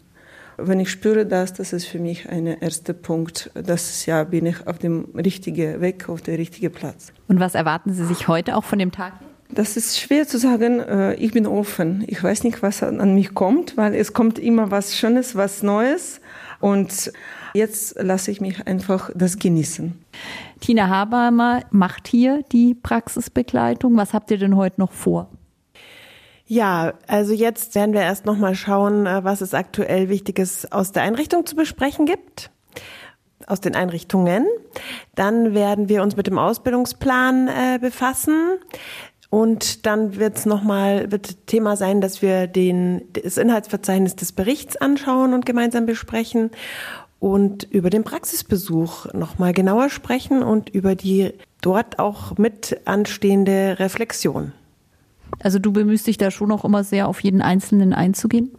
Wenn 0.58 0.80
ich 0.80 0.89
spüre 0.89 1.25
das, 1.25 1.53
das 1.53 1.74
ist 1.74 1.86
für 1.86 2.00
mich 2.00 2.30
ein 2.30 2.46
erster 2.46 2.94
Punkt. 2.94 3.51
Das 3.53 4.06
ja, 4.06 4.24
bin 4.24 4.46
ich 4.46 4.68
auf 4.68 4.80
dem 4.80 5.06
richtigen 5.15 5.82
Weg, 5.82 6.10
auf 6.10 6.22
dem 6.22 6.36
richtigen 6.36 6.72
Platz. 6.72 7.13
Und 7.27 7.39
was 7.39 7.56
erwarten 7.56 7.94
Sie 7.94 8.06
sich 8.06 8.27
heute 8.27 8.56
auch 8.56 8.63
von 8.63 8.80
dem 8.80 8.91
Tag? 8.91 9.13
Das 9.50 9.75
ist 9.75 10.00
schwer 10.00 10.27
zu 10.27 10.38
sagen. 10.38 10.80
Äh, 10.80 11.15
ich 11.15 11.32
bin 11.32 11.46
offen. 11.46 12.03
Ich 12.08 12.24
weiß 12.24 12.44
nicht, 12.44 12.62
was 12.62 12.84
an 12.84 13.15
mich 13.15 13.34
kommt, 13.34 13.75
weil 13.75 13.96
es 13.96 14.13
kommt 14.13 14.39
immer 14.39 14.72
was 14.72 14.96
Schönes, 14.96 15.36
was 15.36 15.63
Neues. 15.63 16.22
Und 16.62 17.12
Jetzt 17.53 17.96
lasse 18.00 18.32
ich 18.32 18.41
mich 18.41 18.65
einfach 18.65 19.10
das 19.13 19.38
genießen. 19.38 20.03
Tina 20.60 20.88
Habermer 20.88 21.62
macht 21.72 22.08
hier 22.08 22.44
die 22.51 22.74
Praxisbegleitung. 22.74 23.98
Was 23.98 24.13
habt 24.13 24.32
ihr 24.32 24.38
denn 24.38 24.56
heute 24.56 24.80
noch 24.80 24.91
vor? 24.91 25.30
Ja, 26.46 26.94
also 27.08 27.34
jetzt 27.34 27.75
werden 27.75 27.94
wir 27.94 28.01
erst 28.01 28.25
noch 28.25 28.38
mal 28.38 28.56
schauen, 28.56 29.06
äh, 29.06 29.24
was 29.24 29.41
es 29.41 29.53
aktuell 29.53 30.10
Wichtiges 30.10 30.72
aus 30.72 30.91
der 30.91 31.03
Einrichtung 31.03 31.46
zu 31.46 31.56
besprechen 31.56 32.06
gibt 32.06 32.51
aus 33.48 33.60
den 33.60 33.75
Einrichtungen. 33.75 34.48
Dann 35.15 35.53
werden 35.53 35.89
wir 35.89 36.04
uns 36.04 36.15
mit 36.15 36.28
dem 36.28 36.38
Ausbildungsplan 36.38 37.47
äh, 37.47 37.80
befassen. 37.80 38.58
Und 39.32 39.86
dann 39.86 40.17
wird 40.17 40.38
es 40.38 40.46
nochmal, 40.46 41.10
wird 41.10 41.48
Thema 41.48 41.78
sein, 41.78 42.02
dass 42.02 42.22
wir 42.22 42.48
den, 42.48 43.04
das 43.13 43.38
Inhaltsverzeichnis 43.38 44.17
des 44.17 44.34
Berichts 44.34 44.76
anschauen 44.76 45.34
und 45.34 45.46
gemeinsam 45.46 45.86
besprechen 45.86 46.52
und 47.22 47.63
über 47.72 47.89
den 47.89 48.04
Praxisbesuch 48.04 49.13
nochmal 49.13 49.54
genauer 49.54 49.89
sprechen 49.89 50.44
und 50.44 50.70
über 50.70 50.96
die 50.96 51.32
dort 51.62 51.98
auch 51.98 52.38
mit 52.38 52.82
anstehende 52.84 53.78
Reflexion. 53.80 54.52
Also 55.39 55.60
du 55.60 55.72
bemühst 55.72 56.08
dich 56.08 56.17
da 56.17 56.30
schon 56.30 56.52
auch 56.52 56.65
immer 56.65 56.84
sehr 56.84 57.08
auf 57.08 57.22
jeden 57.22 57.41
Einzelnen 57.41 57.94
einzugehen? 57.94 58.52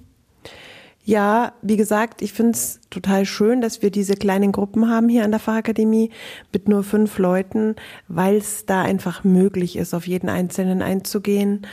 Ja, 1.05 1.53
wie 1.63 1.77
gesagt, 1.77 2.23
ich 2.23 2.33
finde 2.33 2.53
es 2.53 2.81
total 2.89 3.27
schön, 3.27 3.61
dass 3.61 3.83
wir 3.83 3.91
diese 3.91 4.15
kleinen 4.15 4.53
Gruppen 4.53 4.89
haben 4.89 5.09
hier 5.09 5.25
an 5.25 5.33
der 5.33 5.41
Fachakademie 5.41 6.11
mit 6.53 6.69
nur 6.69 6.85
fünf 6.85 7.19
Leuten, 7.19 7.75
weil 8.07 8.37
es 8.37 8.67
da 8.67 8.83
einfach 8.83 9.25
möglich 9.25 9.77
ist, 9.77 9.95
auf 9.95 10.07
jeden 10.07 10.29
Einzelnen 10.29 10.81
einzugehen 10.81 11.67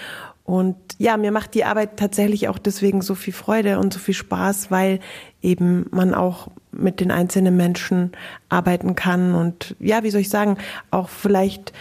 und 0.50 0.76
ja, 0.98 1.16
mir 1.16 1.32
macht 1.32 1.54
die 1.54 1.64
Arbeit 1.64 1.98
tatsächlich 1.98 2.48
auch 2.48 2.58
deswegen 2.58 3.04
so 3.04 3.14
viel 3.14 3.34
Freude 3.34 3.78
und 3.78 3.94
so 3.94 4.00
viel 4.00 4.16
Spaß, 4.16 4.72
weil 4.72 5.00
eben 5.44 5.86
man 5.92 6.16
auch 6.16 6.48
mit 6.72 7.02
den 7.02 7.12
einzelnen 7.12 7.56
Menschen 7.56 8.14
arbeiten 8.50 8.96
kann 8.96 9.36
und 9.36 9.76
ja, 9.80 10.02
wie 10.02 10.10
soll 10.10 10.22
ich 10.22 10.30
sagen, 10.30 10.58
auch 10.90 11.10
vielleicht 11.10 11.72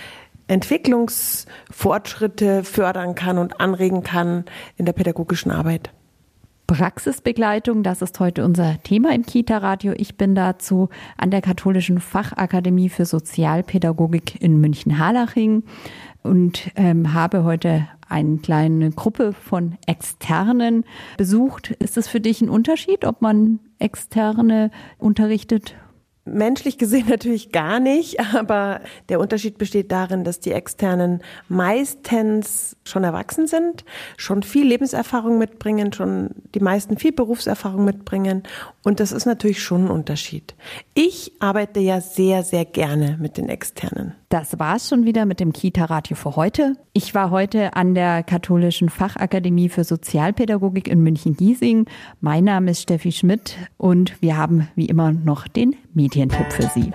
Entwicklungsfortschritte 0.48 2.62
fördern 2.62 3.14
kann 3.14 3.38
und 3.38 3.58
anregen 3.58 4.02
kann 4.02 4.44
in 4.76 4.84
der 4.84 4.92
pädagogischen 4.92 5.50
Arbeit. 5.50 5.90
Praxisbegleitung, 6.68 7.82
das 7.82 8.02
ist 8.02 8.20
heute 8.20 8.44
unser 8.44 8.80
Thema 8.82 9.14
im 9.14 9.24
Kita-Radio. 9.24 9.94
Ich 9.96 10.18
bin 10.18 10.34
dazu 10.34 10.90
an 11.16 11.30
der 11.30 11.40
Katholischen 11.40 11.98
Fachakademie 11.98 12.90
für 12.90 13.06
Sozialpädagogik 13.06 14.40
in 14.42 14.60
München-Harlaching 14.60 15.62
und 16.22 16.70
ähm, 16.76 17.14
habe 17.14 17.44
heute 17.44 17.88
eine 18.06 18.36
kleine 18.36 18.90
Gruppe 18.90 19.32
von 19.32 19.78
Externen 19.86 20.84
besucht. 21.16 21.70
Ist 21.70 21.96
es 21.96 22.06
für 22.06 22.20
dich 22.20 22.42
ein 22.42 22.50
Unterschied, 22.50 23.06
ob 23.06 23.22
man 23.22 23.60
Externe 23.78 24.70
unterrichtet 24.98 25.74
Menschlich 26.34 26.78
gesehen 26.78 27.06
natürlich 27.08 27.52
gar 27.52 27.80
nicht, 27.80 28.20
aber 28.34 28.80
der 29.08 29.20
Unterschied 29.20 29.58
besteht 29.58 29.92
darin, 29.92 30.24
dass 30.24 30.40
die 30.40 30.52
Externen 30.52 31.22
meistens 31.48 32.76
schon 32.84 33.04
erwachsen 33.04 33.46
sind, 33.46 33.84
schon 34.16 34.42
viel 34.42 34.66
Lebenserfahrung 34.66 35.38
mitbringen, 35.38 35.92
schon 35.92 36.30
die 36.54 36.60
meisten 36.60 36.98
viel 36.98 37.12
Berufserfahrung 37.12 37.84
mitbringen 37.84 38.42
und 38.84 39.00
das 39.00 39.12
ist 39.12 39.26
natürlich 39.26 39.62
schon 39.62 39.86
ein 39.86 39.90
Unterschied. 39.90 40.54
Ich 40.94 41.32
arbeite 41.40 41.80
ja 41.80 42.00
sehr, 42.00 42.42
sehr 42.42 42.64
gerne 42.64 43.16
mit 43.20 43.36
den 43.36 43.48
Externen. 43.48 44.14
Das 44.28 44.58
war's 44.58 44.90
schon 44.90 45.06
wieder 45.06 45.24
mit 45.24 45.40
dem 45.40 45.54
Kita-Radio 45.54 46.14
für 46.14 46.36
heute. 46.36 46.74
Ich 46.92 47.14
war 47.14 47.30
heute 47.30 47.74
an 47.76 47.94
der 47.94 48.22
Katholischen 48.22 48.90
Fachakademie 48.90 49.70
für 49.70 49.84
Sozialpädagogik 49.84 50.86
in 50.86 51.02
München-Giesing. 51.02 51.86
Mein 52.20 52.44
Name 52.44 52.72
ist 52.72 52.82
Steffi 52.82 53.10
Schmidt 53.10 53.56
und 53.78 54.20
wir 54.20 54.36
haben 54.36 54.68
wie 54.74 54.84
immer 54.84 55.12
noch 55.12 55.48
den 55.48 55.76
Medientipp 55.94 56.52
für 56.52 56.68
Sie. 56.74 56.92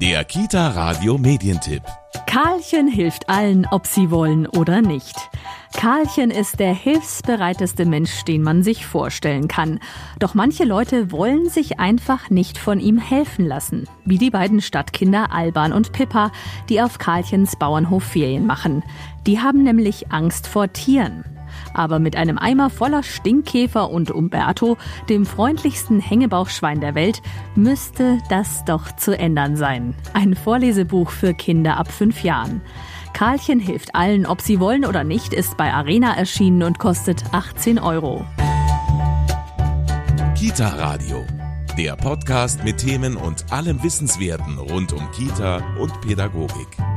Der 0.00 0.24
Kita 0.24 0.68
Radio 0.68 1.18
Medientipp. 1.18 1.82
Karlchen 2.26 2.88
hilft 2.88 3.28
allen, 3.28 3.66
ob 3.70 3.86
sie 3.86 4.10
wollen 4.10 4.46
oder 4.46 4.80
nicht. 4.80 5.14
Karlchen 5.76 6.30
ist 6.30 6.58
der 6.58 6.72
hilfsbereiteste 6.72 7.84
Mensch, 7.84 8.24
den 8.24 8.42
man 8.42 8.62
sich 8.62 8.86
vorstellen 8.86 9.46
kann. 9.46 9.78
Doch 10.18 10.32
manche 10.32 10.64
Leute 10.64 11.12
wollen 11.12 11.50
sich 11.50 11.80
einfach 11.80 12.30
nicht 12.30 12.56
von 12.56 12.80
ihm 12.80 12.96
helfen 12.96 13.44
lassen. 13.44 13.86
Wie 14.06 14.16
die 14.16 14.30
beiden 14.30 14.62
Stadtkinder 14.62 15.32
Alban 15.32 15.74
und 15.74 15.92
Pippa, 15.92 16.32
die 16.70 16.80
auf 16.80 16.96
Karlchens 16.96 17.56
Bauernhof 17.56 18.04
Ferien 18.04 18.46
machen. 18.46 18.82
Die 19.26 19.40
haben 19.40 19.62
nämlich 19.64 20.10
Angst 20.10 20.46
vor 20.46 20.72
Tieren. 20.72 21.24
Aber 21.74 21.98
mit 21.98 22.16
einem 22.16 22.38
Eimer 22.38 22.70
voller 22.70 23.02
Stinkkäfer 23.02 23.90
und 23.90 24.10
Umberto, 24.10 24.76
dem 25.08 25.26
freundlichsten 25.26 26.00
Hängebauchschwein 26.00 26.80
der 26.80 26.94
Welt, 26.94 27.22
müsste 27.54 28.18
das 28.28 28.64
doch 28.64 28.94
zu 28.96 29.16
ändern 29.18 29.56
sein. 29.56 29.94
Ein 30.12 30.34
Vorlesebuch 30.34 31.10
für 31.10 31.34
Kinder 31.34 31.76
ab 31.76 31.90
fünf 31.90 32.22
Jahren. 32.22 32.60
Karlchen 33.12 33.60
hilft 33.60 33.94
allen, 33.94 34.26
ob 34.26 34.40
sie 34.40 34.60
wollen 34.60 34.84
oder 34.84 35.04
nicht, 35.04 35.32
ist 35.32 35.56
bei 35.56 35.72
Arena 35.72 36.16
erschienen 36.16 36.62
und 36.62 36.78
kostet 36.78 37.22
18 37.32 37.78
Euro. 37.78 38.24
Kita 40.36 40.68
Radio, 40.68 41.24
der 41.76 41.96
Podcast 41.96 42.64
mit 42.64 42.78
Themen 42.78 43.16
und 43.16 43.52
allem 43.52 43.82
Wissenswerten 43.82 44.58
rund 44.58 44.92
um 44.92 45.10
Kita 45.12 45.62
und 45.78 46.00
Pädagogik. 46.00 46.89